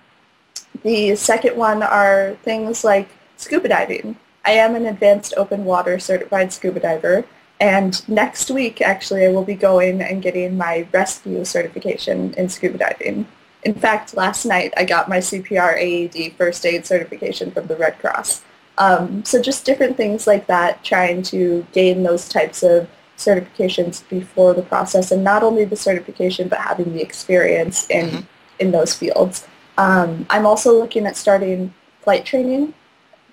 the 0.84 1.16
second 1.16 1.58
one 1.58 1.82
are 1.82 2.38
things 2.44 2.84
like 2.84 3.10
scuba 3.38 3.70
diving. 3.70 4.16
I 4.46 4.52
am 4.52 4.76
an 4.76 4.86
advanced 4.86 5.34
open 5.38 5.66
water 5.66 5.98
certified 5.98 6.54
scuba 6.54 6.80
diver, 6.80 7.26
and 7.60 8.08
next 8.08 8.50
week, 8.50 8.82
actually, 8.82 9.26
I 9.26 9.30
will 9.30 9.44
be 9.44 9.56
going 9.56 10.02
and 10.02 10.22
getting 10.22 10.58
my 10.58 10.88
rescue 10.94 11.44
certification 11.44 12.34
in 12.36 12.50
scuba 12.50 12.78
diving. 12.78 13.28
In 13.64 13.74
fact, 13.74 14.16
last 14.16 14.46
night 14.46 14.74
I 14.78 14.86
got 14.86 15.10
my 15.10 15.18
CPR 15.18 15.76
AED 15.78 16.34
first 16.38 16.66
aid 16.66 16.86
certification 16.86 17.52
from 17.52 17.68
the 17.68 17.76
Red 17.76 18.00
Cross. 18.00 18.44
Um, 18.78 19.26
so 19.26 19.42
just 19.42 19.66
different 19.66 19.98
things 19.98 20.26
like 20.26 20.48
that, 20.48 20.84
trying 20.86 21.22
to 21.24 21.66
gain 21.74 22.04
those 22.04 22.30
types 22.30 22.64
of 22.64 22.88
certifications 23.18 24.08
before 24.08 24.54
the 24.54 24.62
process, 24.62 25.12
and 25.12 25.22
not 25.22 25.44
only 25.44 25.66
the 25.66 25.76
certification, 25.76 26.48
but 26.48 26.60
having 26.60 26.94
the 26.94 27.02
experience 27.02 27.90
in, 27.90 28.06
mm-hmm. 28.08 28.22
in 28.60 28.72
those 28.72 28.94
fields. 28.94 29.46
Um, 29.78 30.26
I'm 30.30 30.46
also 30.46 30.80
looking 30.80 31.06
at 31.06 31.18
starting 31.18 31.74
flight 32.02 32.26
training 32.26 32.74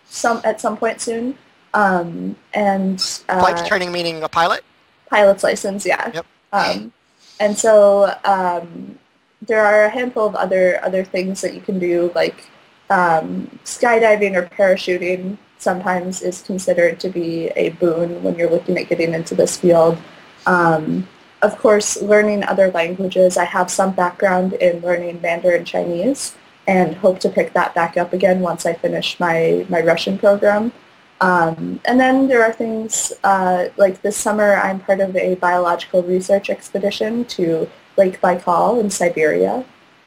some 0.08 0.40
at 0.44 0.60
some 0.60 0.76
point 0.76 1.00
soon. 1.00 1.36
Um, 1.76 2.34
and 2.54 2.98
uh, 3.28 3.38
flight 3.38 3.66
training 3.66 3.92
meaning 3.92 4.22
a 4.22 4.28
pilot? 4.28 4.64
Pilot's 5.10 5.44
license, 5.44 5.84
yeah. 5.84 6.10
Yep. 6.14 6.26
Um, 6.52 6.92
and 7.38 7.56
so 7.56 8.16
um, 8.24 8.98
there 9.42 9.62
are 9.62 9.84
a 9.84 9.90
handful 9.90 10.26
of 10.26 10.34
other 10.34 10.82
other 10.82 11.04
things 11.04 11.42
that 11.42 11.52
you 11.54 11.60
can 11.60 11.78
do, 11.78 12.10
like 12.14 12.48
um, 12.88 13.60
skydiving 13.64 14.34
or 14.34 14.46
parachuting. 14.46 15.36
Sometimes 15.58 16.22
is 16.22 16.42
considered 16.42 16.98
to 17.00 17.10
be 17.10 17.48
a 17.56 17.70
boon 17.70 18.22
when 18.22 18.36
you're 18.36 18.50
looking 18.50 18.78
at 18.78 18.88
getting 18.88 19.12
into 19.12 19.34
this 19.34 19.58
field. 19.58 19.98
Um, 20.46 21.06
of 21.42 21.58
course, 21.58 22.00
learning 22.00 22.42
other 22.44 22.70
languages. 22.70 23.36
I 23.36 23.44
have 23.44 23.70
some 23.70 23.92
background 23.92 24.54
in 24.54 24.80
learning 24.80 25.20
Mandarin 25.20 25.66
Chinese 25.66 26.34
and 26.66 26.96
hope 26.96 27.20
to 27.20 27.28
pick 27.28 27.52
that 27.52 27.74
back 27.74 27.96
up 27.96 28.12
again 28.12 28.40
once 28.40 28.64
I 28.64 28.72
finish 28.72 29.20
my, 29.20 29.66
my 29.68 29.80
Russian 29.82 30.18
program. 30.18 30.72
Um, 31.20 31.80
and 31.86 31.98
then 31.98 32.28
there 32.28 32.42
are 32.44 32.52
things 32.52 33.12
uh, 33.24 33.68
like 33.76 34.02
this 34.02 34.16
summer 34.16 34.56
I'm 34.56 34.80
part 34.80 35.00
of 35.00 35.16
a 35.16 35.34
biological 35.36 36.02
research 36.02 36.50
expedition 36.50 37.24
to 37.26 37.68
Lake 37.96 38.20
Baikal 38.20 38.80
in 38.80 38.90
Siberia. 38.90 39.64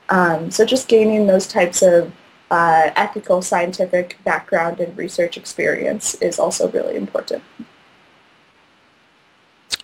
Um, 0.10 0.52
so 0.52 0.66
just 0.66 0.88
gaining 0.88 1.28
those 1.28 1.48
types 1.48 1.82
of 1.82 2.12
uh, 2.52 2.92
ethical 2.96 3.42
scientific 3.42 4.18
background 4.24 4.80
and 4.80 4.96
research 4.98 5.38
experience 5.38 6.16
is 6.16 6.40
also 6.40 6.70
really 6.72 6.96
important. 6.96 7.44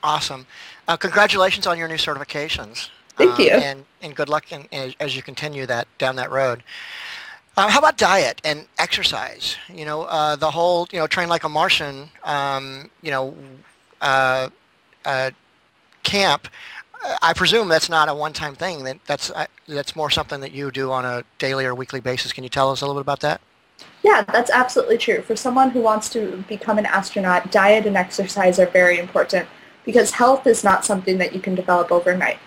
Awesome. 0.03 0.45
Uh, 0.87 0.97
congratulations 0.97 1.65
on 1.65 1.77
your 1.77 1.87
new 1.87 1.95
certifications. 1.95 2.89
Thank 3.17 3.39
um, 3.39 3.41
you. 3.41 3.51
And, 3.51 3.85
and 4.01 4.15
good 4.15 4.29
luck 4.29 4.51
in, 4.51 4.67
in, 4.71 4.93
as 4.99 5.15
you 5.15 5.23
continue 5.23 5.65
that 5.65 5.87
down 5.97 6.15
that 6.17 6.31
road. 6.31 6.63
Uh, 7.57 7.69
how 7.69 7.79
about 7.79 7.97
diet 7.97 8.41
and 8.43 8.65
exercise? 8.79 9.55
You 9.73 9.85
know, 9.85 10.03
uh, 10.03 10.35
the 10.35 10.51
whole, 10.51 10.87
you 10.91 10.99
know, 10.99 11.07
train 11.07 11.29
like 11.29 11.45
a 11.45 11.49
Martian, 11.49 12.09
um, 12.23 12.89
you 13.01 13.11
know, 13.11 13.35
uh, 14.01 14.49
uh 15.05 15.31
camp. 16.03 16.47
I 17.21 17.33
presume 17.33 17.67
that's 17.67 17.89
not 17.89 18.09
a 18.09 18.13
one-time 18.13 18.55
thing. 18.55 18.83
That 18.83 18.97
that's 19.05 19.29
uh, 19.31 19.45
that's 19.67 19.95
more 19.95 20.09
something 20.09 20.41
that 20.41 20.51
you 20.51 20.71
do 20.71 20.91
on 20.91 21.05
a 21.05 21.23
daily 21.37 21.65
or 21.65 21.75
weekly 21.75 22.01
basis. 22.01 22.33
Can 22.33 22.43
you 22.43 22.49
tell 22.49 22.71
us 22.71 22.81
a 22.81 22.85
little 22.85 22.99
bit 22.99 23.05
about 23.05 23.21
that? 23.21 23.41
Yeah, 24.03 24.23
that's 24.23 24.51
absolutely 24.51 24.97
true. 24.97 25.21
For 25.21 25.35
someone 25.35 25.69
who 25.69 25.81
wants 25.81 26.09
to 26.09 26.43
become 26.47 26.77
an 26.77 26.85
astronaut, 26.85 27.51
diet 27.51 27.85
and 27.85 27.95
exercise 27.95 28.59
are 28.59 28.67
very 28.67 28.99
important 28.99 29.47
because 29.83 30.11
health 30.11 30.47
is 30.47 30.63
not 30.63 30.83
something 30.83 31.17
that 31.19 31.33
you 31.33 31.39
can 31.39 31.55
develop 31.55 31.91
overnight 31.91 32.37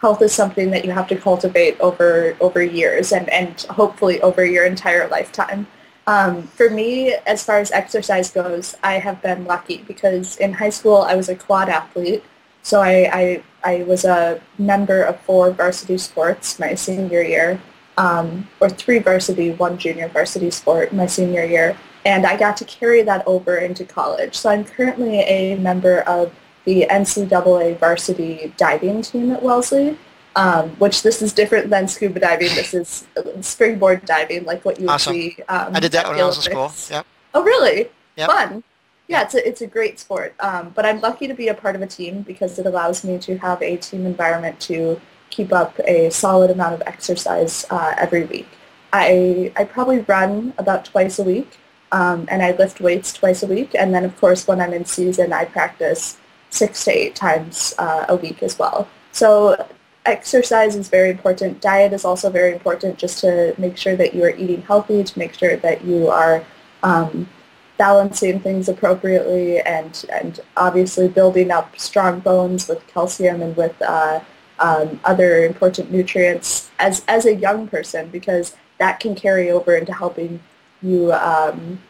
health 0.00 0.22
is 0.22 0.32
something 0.32 0.70
that 0.70 0.84
you 0.84 0.92
have 0.92 1.08
to 1.08 1.16
cultivate 1.16 1.78
over 1.80 2.36
over 2.40 2.62
years 2.62 3.12
and, 3.12 3.28
and 3.30 3.62
hopefully 3.62 4.20
over 4.22 4.44
your 4.44 4.64
entire 4.64 5.08
lifetime. 5.08 5.66
Um, 6.06 6.44
for 6.44 6.70
me, 6.70 7.14
as 7.26 7.44
far 7.44 7.58
as 7.58 7.70
exercise 7.70 8.30
goes, 8.30 8.74
I 8.82 8.94
have 8.94 9.20
been 9.20 9.44
lucky 9.44 9.84
because 9.86 10.38
in 10.38 10.54
high 10.54 10.70
school 10.70 11.02
I 11.02 11.14
was 11.14 11.28
a 11.28 11.36
quad 11.36 11.68
athlete. 11.68 12.24
So 12.62 12.80
I, 12.80 13.10
I, 13.12 13.44
I 13.62 13.82
was 13.82 14.06
a 14.06 14.40
member 14.58 15.02
of 15.02 15.20
four 15.20 15.50
varsity 15.50 15.98
sports 15.98 16.58
my 16.58 16.74
senior 16.74 17.20
year, 17.20 17.60
um, 17.98 18.48
or 18.58 18.70
three 18.70 19.00
varsity, 19.00 19.52
one 19.52 19.76
junior 19.76 20.08
varsity 20.08 20.50
sport 20.50 20.94
my 20.94 21.06
senior 21.06 21.44
year. 21.44 21.76
And 22.06 22.24
I 22.24 22.38
got 22.38 22.56
to 22.58 22.64
carry 22.64 23.02
that 23.02 23.26
over 23.26 23.58
into 23.58 23.84
college. 23.84 24.34
So 24.34 24.48
I'm 24.48 24.64
currently 24.64 25.20
a 25.20 25.56
member 25.56 26.00
of 26.02 26.32
the 26.68 26.86
NCAA 26.90 27.78
varsity 27.78 28.52
diving 28.58 29.00
team 29.00 29.30
at 29.30 29.42
Wellesley, 29.42 29.96
um, 30.36 30.68
which 30.72 31.02
this 31.02 31.22
is 31.22 31.32
different 31.32 31.70
than 31.70 31.88
scuba 31.88 32.20
diving. 32.20 32.54
This 32.54 32.74
is 32.74 33.06
springboard 33.40 34.04
diving, 34.04 34.44
like 34.44 34.66
what 34.66 34.78
you 34.78 34.84
would 34.84 34.92
awesome. 34.92 35.14
see. 35.14 35.38
Um, 35.48 35.74
I 35.74 35.80
did 35.80 35.92
that 35.92 36.06
when 36.06 36.20
I 36.20 36.24
was 36.24 36.36
in 36.36 36.52
school. 36.52 36.70
Yep. 36.90 37.06
Oh, 37.32 37.42
really? 37.42 37.88
Yep. 38.16 38.28
Fun. 38.28 38.62
Yeah, 39.06 39.22
it's 39.22 39.34
a, 39.34 39.48
it's 39.48 39.62
a 39.62 39.66
great 39.66 39.98
sport. 39.98 40.34
Um, 40.40 40.72
but 40.74 40.84
I'm 40.84 41.00
lucky 41.00 41.26
to 41.26 41.32
be 41.32 41.48
a 41.48 41.54
part 41.54 41.74
of 41.74 41.80
a 41.80 41.86
team 41.86 42.20
because 42.20 42.58
it 42.58 42.66
allows 42.66 43.02
me 43.02 43.18
to 43.20 43.38
have 43.38 43.62
a 43.62 43.78
team 43.78 44.04
environment 44.04 44.60
to 44.60 45.00
keep 45.30 45.54
up 45.54 45.78
a 45.86 46.10
solid 46.10 46.50
amount 46.50 46.74
of 46.74 46.82
exercise 46.84 47.64
uh, 47.70 47.94
every 47.96 48.24
week. 48.24 48.48
I, 48.92 49.54
I 49.56 49.64
probably 49.64 50.00
run 50.00 50.52
about 50.58 50.84
twice 50.84 51.18
a 51.18 51.22
week, 51.22 51.56
um, 51.92 52.26
and 52.30 52.42
I 52.42 52.50
lift 52.52 52.82
weights 52.82 53.14
twice 53.14 53.42
a 53.42 53.46
week. 53.46 53.74
And 53.74 53.94
then, 53.94 54.04
of 54.04 54.14
course, 54.20 54.46
when 54.46 54.60
I'm 54.60 54.74
in 54.74 54.84
season, 54.84 55.32
I 55.32 55.46
practice 55.46 56.18
six 56.50 56.84
to 56.84 56.90
eight 56.90 57.14
times 57.14 57.74
uh, 57.78 58.06
a 58.08 58.16
week 58.16 58.42
as 58.42 58.58
well. 58.58 58.88
So 59.12 59.66
exercise 60.06 60.74
is 60.76 60.88
very 60.88 61.10
important. 61.10 61.60
Diet 61.60 61.92
is 61.92 62.04
also 62.04 62.30
very 62.30 62.52
important 62.52 62.98
just 62.98 63.20
to 63.20 63.54
make 63.58 63.76
sure 63.76 63.96
that 63.96 64.14
you 64.14 64.24
are 64.24 64.30
eating 64.30 64.62
healthy, 64.62 65.04
to 65.04 65.18
make 65.18 65.34
sure 65.34 65.56
that 65.56 65.84
you 65.84 66.08
are 66.08 66.44
um, 66.82 67.28
balancing 67.76 68.40
things 68.40 68.68
appropriately 68.68 69.60
and, 69.60 70.04
and 70.12 70.40
obviously 70.56 71.08
building 71.08 71.50
up 71.50 71.78
strong 71.78 72.20
bones 72.20 72.68
with 72.68 72.84
calcium 72.88 73.42
and 73.42 73.56
with 73.56 73.80
uh, 73.82 74.20
um, 74.58 75.00
other 75.04 75.44
important 75.44 75.90
nutrients 75.90 76.70
as, 76.78 77.04
as 77.06 77.24
a 77.24 77.34
young 77.34 77.68
person 77.68 78.08
because 78.10 78.56
that 78.78 78.98
can 79.00 79.14
carry 79.14 79.50
over 79.50 79.76
into 79.76 79.92
helping 79.92 80.40
you 80.82 81.12
um, 81.12 81.80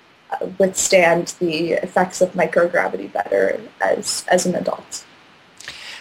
withstand 0.59 1.35
the 1.38 1.73
effects 1.73 2.21
of 2.21 2.33
microgravity 2.33 3.12
better 3.12 3.61
as, 3.81 4.25
as 4.29 4.47
an 4.47 4.55
adult. 4.55 5.05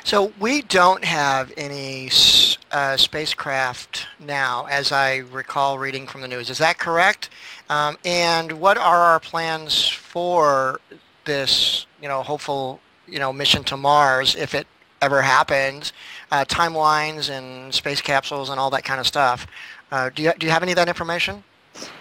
So 0.04 0.32
we 0.40 0.62
don't 0.62 1.04
have 1.04 1.52
any 1.58 2.10
uh, 2.72 2.96
spacecraft 2.96 4.08
now, 4.20 4.66
as 4.72 4.94
I 4.94 5.18
recall 5.18 5.78
reading 5.80 6.08
from 6.08 6.22
the 6.22 6.30
news. 6.30 6.50
Is 6.50 6.60
that 6.60 6.78
correct? 6.78 7.30
Um, 7.70 7.98
and 8.06 8.54
what 8.54 8.78
are 8.78 9.00
our 9.00 9.20
plans 9.20 9.86
for 9.86 10.80
this, 11.26 11.88
you 12.02 12.08
know, 12.08 12.24
hopeful, 12.24 12.80
you 13.06 13.20
know, 13.20 13.34
mission 13.34 13.66
to 13.66 13.76
Mars 13.76 14.34
if 14.36 14.56
it 14.56 14.66
ever 15.02 15.22
happens? 15.22 15.92
Uh, 16.32 16.46
timelines 16.46 17.30
and 17.30 17.74
space 17.74 18.00
capsules 18.00 18.50
and 18.50 18.62
all 18.62 18.70
that 18.70 18.86
kind 18.86 19.02
of 19.02 19.08
stuff. 19.08 19.46
Uh, 19.92 20.10
do 20.16 20.24
you 20.24 20.32
do 20.38 20.46
you 20.46 20.52
have 20.54 20.64
any 20.64 20.72
of 20.72 20.78
that 20.78 20.88
information? 20.88 21.44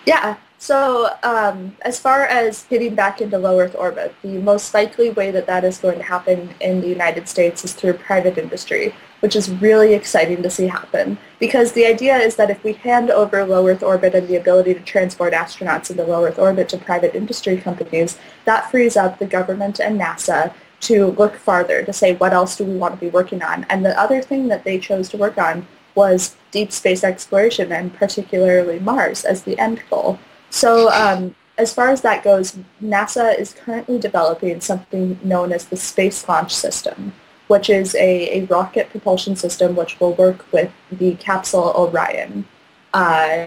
Yeah. 0.07 0.37
So 0.59 1.11
um, 1.23 1.77
as 1.83 2.01
far 2.01 2.25
as 2.25 2.65
getting 2.65 2.95
back 2.95 3.21
into 3.21 3.37
low 3.37 3.61
Earth 3.61 3.75
orbit, 3.77 4.15
the 4.23 4.39
most 4.39 4.73
likely 4.73 5.11
way 5.11 5.31
that 5.31 5.47
that 5.47 5.65
is 5.65 5.79
going 5.79 5.99
to 5.99 6.05
happen 6.05 6.55
in 6.61 6.81
the 6.81 6.89
United 6.89 7.29
States 7.29 7.63
is 7.65 7.75
through 7.75 7.93
private 7.95 8.39
industry, 8.39 8.95
which 9.21 9.37
is 9.37 9.51
really 9.51 9.93
exciting 9.93 10.43
to 10.43 10.49
see 10.49 10.67
happen. 10.67 11.19
Because 11.39 11.73
the 11.73 11.85
idea 11.85 12.17
is 12.17 12.37
that 12.37 12.51
if 12.51 12.65
we 12.65 12.73
hand 12.73 13.11
over 13.11 13.45
low 13.45 13.69
Earth 13.69 13.83
orbit 13.83 14.15
and 14.15 14.27
the 14.29 14.37
ability 14.37 14.73
to 14.75 14.81
transport 14.81 15.35
astronauts 15.35 15.91
into 15.91 16.05
low 16.05 16.25
Earth 16.25 16.39
orbit 16.39 16.71
to 16.71 16.79
private 16.79 17.15
industry 17.15 17.59
companies, 17.59 18.17
that 18.47 18.71
frees 18.71 18.97
up 18.97 19.19
the 19.19 19.27
government 19.27 19.79
and 19.79 20.01
NASA 20.01 20.55
to 20.81 21.07
look 21.13 21.37
farther, 21.37 21.83
to 21.83 21.93
say 21.93 22.15
what 22.15 22.33
else 22.33 22.57
do 22.57 22.65
we 22.65 22.77
want 22.77 22.95
to 22.95 23.01
be 23.01 23.11
working 23.11 23.43
on. 23.43 23.65
And 23.69 23.85
the 23.85 23.99
other 24.01 24.23
thing 24.23 24.49
that 24.49 24.65
they 24.65 24.79
chose 24.79 25.09
to 25.11 25.17
work 25.19 25.37
on 25.37 25.67
was 25.97 26.37
deep 26.51 26.71
space 26.71 27.03
exploration 27.03 27.73
and 27.73 27.93
particularly 27.95 28.79
Mars 28.79 29.25
as 29.25 29.43
the 29.43 29.59
end 29.59 29.83
goal. 29.91 30.19
So 30.51 30.91
um, 30.93 31.35
as 31.59 31.73
far 31.73 31.89
as 31.89 32.03
that 32.03 32.23
goes, 32.23 32.59
NASA 32.83 33.39
is 33.39 33.55
currently 33.55 33.99
developing 33.99 34.61
something 34.61 35.19
known 35.25 35.53
as 35.53 35.67
the 35.67 35.77
Space 35.77 36.29
Launch 36.29 36.55
System, 36.55 37.13
which 37.49 37.71
is 37.71 37.95
a, 37.95 38.39
a 38.39 38.45
rocket 38.47 38.91
propulsion 38.91 39.37
system 39.37 39.75
which 39.75 39.99
will 39.99 40.15
work 40.15 40.51
with 40.53 40.71
the 40.93 41.15
capsule 41.15 41.73
Orion 41.77 42.47
uh, 42.93 43.47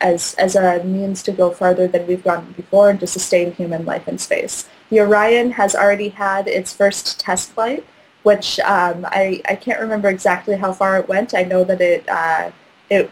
as, 0.00 0.34
as 0.34 0.56
a 0.56 0.82
means 0.84 1.22
to 1.22 1.32
go 1.32 1.50
farther 1.50 1.86
than 1.86 2.06
we've 2.06 2.24
gone 2.24 2.52
before 2.56 2.90
and 2.90 3.00
to 3.00 3.06
sustain 3.06 3.52
human 3.52 3.84
life 3.84 4.08
in 4.08 4.18
space. 4.18 4.68
The 4.90 5.00
Orion 5.00 5.52
has 5.52 5.74
already 5.74 6.10
had 6.10 6.48
its 6.48 6.72
first 6.72 7.20
test 7.20 7.52
flight, 7.52 7.84
which 8.26 8.58
um, 8.58 9.06
I, 9.10 9.40
I 9.48 9.54
can't 9.54 9.78
remember 9.78 10.08
exactly 10.08 10.56
how 10.56 10.72
far 10.72 10.98
it 10.98 11.08
went. 11.08 11.32
I 11.32 11.44
know 11.44 11.62
that 11.62 11.80
it, 11.80 12.08
uh, 12.08 12.50
it 12.90 13.08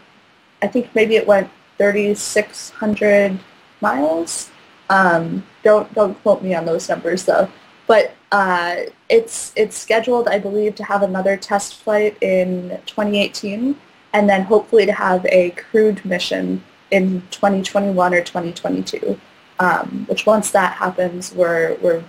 I 0.61 0.67
think 0.67 0.93
maybe 0.93 1.15
it 1.15 1.25
went 1.25 1.49
3,600 1.77 3.39
miles. 3.79 4.51
Um, 4.89 5.45
don't 5.63 5.91
don't 5.93 6.21
quote 6.21 6.43
me 6.43 6.53
on 6.53 6.65
those 6.65 6.89
numbers 6.89 7.23
though. 7.23 7.47
But 7.87 8.13
uh, 8.33 8.75
it's 9.07 9.53
it's 9.55 9.77
scheduled, 9.77 10.27
I 10.27 10.37
believe, 10.37 10.75
to 10.75 10.83
have 10.83 11.01
another 11.01 11.37
test 11.37 11.75
flight 11.75 12.17
in 12.21 12.77
2018, 12.85 13.79
and 14.11 14.29
then 14.29 14.41
hopefully 14.41 14.85
to 14.85 14.91
have 14.91 15.25
a 15.27 15.51
crewed 15.51 16.03
mission 16.03 16.61
in 16.91 17.21
2021 17.31 18.13
or 18.13 18.21
2022. 18.21 19.17
Um, 19.59 20.05
which 20.09 20.25
once 20.25 20.51
that 20.51 20.73
happens, 20.73 21.33
we're 21.33 21.75
we're 21.75 22.03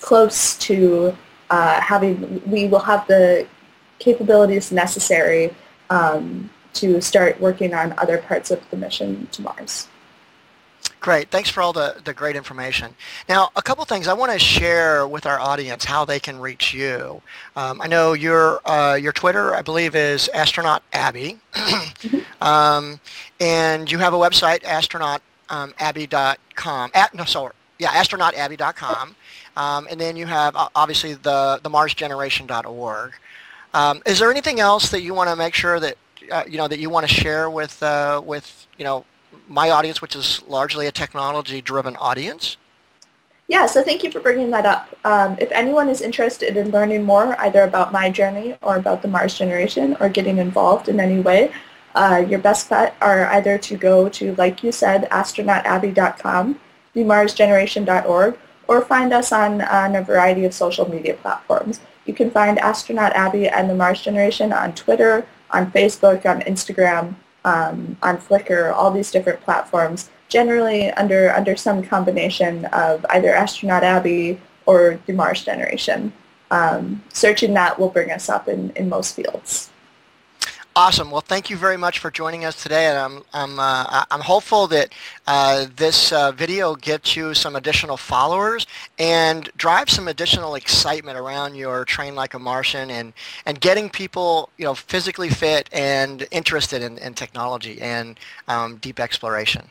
close 0.00 0.56
to 0.56 1.16
uh, 1.50 1.80
having 1.80 2.42
we 2.46 2.68
will 2.68 2.80
have 2.80 3.06
the 3.06 3.46
capabilities 3.98 4.72
necessary 4.72 5.54
um, 5.90 6.48
to 6.72 7.00
start 7.00 7.40
working 7.40 7.74
on 7.74 7.92
other 7.98 8.18
parts 8.18 8.50
of 8.50 8.60
the 8.70 8.76
mission 8.76 9.28
to 9.32 9.42
Mars. 9.42 9.88
Great. 11.00 11.30
Thanks 11.30 11.48
for 11.48 11.62
all 11.62 11.72
the, 11.72 11.96
the 12.04 12.12
great 12.12 12.36
information. 12.36 12.94
Now, 13.26 13.48
a 13.56 13.62
couple 13.62 13.82
things 13.86 14.06
I 14.06 14.12
want 14.12 14.32
to 14.32 14.38
share 14.38 15.08
with 15.08 15.24
our 15.24 15.40
audience 15.40 15.84
how 15.84 16.04
they 16.04 16.20
can 16.20 16.38
reach 16.38 16.74
you. 16.74 17.22
Um, 17.56 17.80
I 17.80 17.86
know 17.86 18.12
your 18.12 18.60
uh, 18.68 18.96
your 18.96 19.12
Twitter, 19.12 19.54
I 19.54 19.62
believe, 19.62 19.94
is 19.94 20.28
astronaut 20.28 20.82
Abby, 20.92 21.38
mm-hmm. 21.54 22.42
um, 22.42 23.00
and 23.40 23.90
you 23.90 23.96
have 23.98 24.12
a 24.12 24.18
website, 24.18 24.62
astronautabby.com. 24.62 26.84
Um, 26.84 26.90
At, 26.92 27.14
no, 27.14 27.24
sorry, 27.24 27.54
yeah, 27.78 27.92
astronautabby.com, 27.92 29.16
um, 29.60 29.86
and 29.90 30.00
then 30.00 30.16
you 30.16 30.26
have 30.26 30.54
obviously 30.74 31.14
the 31.14 31.60
the 31.62 31.70
MarsGeneration.org. 31.70 33.12
Um, 33.74 34.02
is 34.06 34.18
there 34.18 34.30
anything 34.30 34.58
else 34.58 34.90
that 34.90 35.02
you 35.02 35.12
want 35.12 35.28
to 35.28 35.36
make 35.36 35.54
sure 35.54 35.78
that 35.78 35.96
uh, 36.32 36.44
you 36.48 36.56
know 36.56 36.66
that 36.66 36.78
you 36.78 36.88
want 36.88 37.06
to 37.06 37.14
share 37.14 37.50
with 37.50 37.82
uh, 37.82 38.22
with 38.24 38.66
you 38.78 38.84
know 38.84 39.04
my 39.48 39.70
audience, 39.70 40.00
which 40.00 40.16
is 40.16 40.42
largely 40.48 40.86
a 40.86 40.92
technology-driven 40.92 41.96
audience? 41.96 42.56
Yeah, 43.48 43.66
so 43.66 43.82
thank 43.82 44.02
you 44.04 44.10
for 44.10 44.20
bringing 44.20 44.50
that 44.50 44.64
up. 44.64 44.88
Um, 45.04 45.36
if 45.40 45.50
anyone 45.50 45.88
is 45.88 46.00
interested 46.00 46.56
in 46.56 46.70
learning 46.70 47.02
more 47.02 47.38
either 47.40 47.62
about 47.64 47.92
my 47.92 48.08
journey 48.08 48.56
or 48.62 48.76
about 48.76 49.02
the 49.02 49.08
Mars 49.08 49.36
generation 49.36 49.96
or 50.00 50.08
getting 50.08 50.38
involved 50.38 50.88
in 50.88 51.00
any 51.00 51.20
way, 51.20 51.52
uh, 51.96 52.24
your 52.28 52.38
best 52.38 52.70
bet 52.70 52.94
are 53.00 53.26
either 53.26 53.58
to 53.58 53.76
go 53.76 54.08
to, 54.08 54.36
like 54.36 54.62
you 54.62 54.70
said, 54.70 55.08
astronautabby.com, 55.10 56.60
themarsgeneration.org, 56.94 58.38
or 58.70 58.80
find 58.80 59.12
us 59.12 59.32
on, 59.32 59.60
on 59.62 59.96
a 59.96 60.02
variety 60.02 60.44
of 60.44 60.54
social 60.54 60.88
media 60.88 61.14
platforms. 61.14 61.80
You 62.06 62.14
can 62.14 62.30
find 62.30 62.56
Astronaut 62.60 63.12
Abby 63.14 63.48
and 63.48 63.68
the 63.68 63.74
Mars 63.74 64.00
Generation 64.00 64.52
on 64.52 64.72
Twitter, 64.74 65.26
on 65.50 65.72
Facebook, 65.72 66.24
on 66.24 66.40
Instagram, 66.42 67.16
um, 67.44 67.96
on 68.00 68.16
Flickr, 68.18 68.72
all 68.72 68.92
these 68.92 69.10
different 69.10 69.40
platforms, 69.40 70.08
generally 70.28 70.92
under, 70.92 71.34
under 71.34 71.56
some 71.56 71.82
combination 71.82 72.66
of 72.66 73.04
either 73.10 73.34
Astronaut 73.34 73.82
Abby 73.82 74.40
or 74.66 75.00
the 75.06 75.14
Mars 75.14 75.44
Generation. 75.44 76.12
Um, 76.52 77.02
searching 77.12 77.54
that 77.54 77.76
will 77.76 77.90
bring 77.90 78.12
us 78.12 78.28
up 78.28 78.46
in, 78.46 78.70
in 78.76 78.88
most 78.88 79.16
fields. 79.16 79.70
Awesome. 80.80 81.10
Well, 81.10 81.20
thank 81.20 81.50
you 81.50 81.58
very 81.58 81.76
much 81.76 81.98
for 81.98 82.10
joining 82.10 82.46
us 82.46 82.62
today, 82.62 82.86
and 82.86 82.96
I'm 82.96 83.22
I'm 83.34 83.60
uh, 83.60 84.04
I'm 84.10 84.22
hopeful 84.22 84.66
that 84.68 84.94
uh, 85.26 85.66
this 85.76 86.10
uh, 86.10 86.32
video 86.32 86.74
gets 86.74 87.14
you 87.14 87.34
some 87.34 87.54
additional 87.54 87.98
followers 87.98 88.66
and 88.98 89.50
drives 89.58 89.92
some 89.92 90.08
additional 90.08 90.54
excitement 90.54 91.18
around 91.18 91.54
your 91.54 91.84
train 91.84 92.14
like 92.14 92.32
a 92.32 92.38
Martian 92.38 92.90
and 92.90 93.12
and 93.44 93.60
getting 93.60 93.90
people 93.90 94.48
you 94.56 94.64
know 94.64 94.74
physically 94.74 95.28
fit 95.28 95.68
and 95.70 96.26
interested 96.30 96.80
in, 96.80 96.96
in 96.96 97.12
technology 97.12 97.78
and 97.82 98.18
um, 98.48 98.76
deep 98.76 99.00
exploration. 99.00 99.68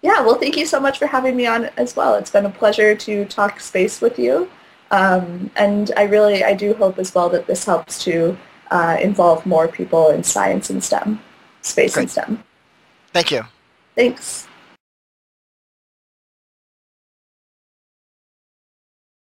Yeah. 0.00 0.22
Well, 0.22 0.36
thank 0.36 0.56
you 0.56 0.64
so 0.64 0.80
much 0.80 0.98
for 0.98 1.06
having 1.06 1.36
me 1.36 1.46
on 1.46 1.66
as 1.76 1.94
well. 1.94 2.14
It's 2.14 2.30
been 2.30 2.46
a 2.46 2.50
pleasure 2.50 2.94
to 2.94 3.26
talk 3.26 3.60
space 3.60 4.00
with 4.00 4.18
you, 4.18 4.50
um, 4.90 5.50
and 5.56 5.92
I 5.98 6.04
really 6.04 6.42
I 6.42 6.54
do 6.54 6.72
hope 6.72 6.98
as 6.98 7.14
well 7.14 7.28
that 7.28 7.46
this 7.46 7.66
helps 7.66 8.02
to 8.04 8.38
uh, 8.70 8.96
involve 9.00 9.44
more 9.46 9.68
people 9.68 10.10
in 10.10 10.22
science 10.22 10.70
and 10.70 10.82
STEM, 10.82 11.20
space 11.62 11.94
Great. 11.94 12.02
and 12.02 12.10
STEM. 12.10 12.44
Thank 13.12 13.30
you. 13.30 13.42
Thanks. 13.94 14.46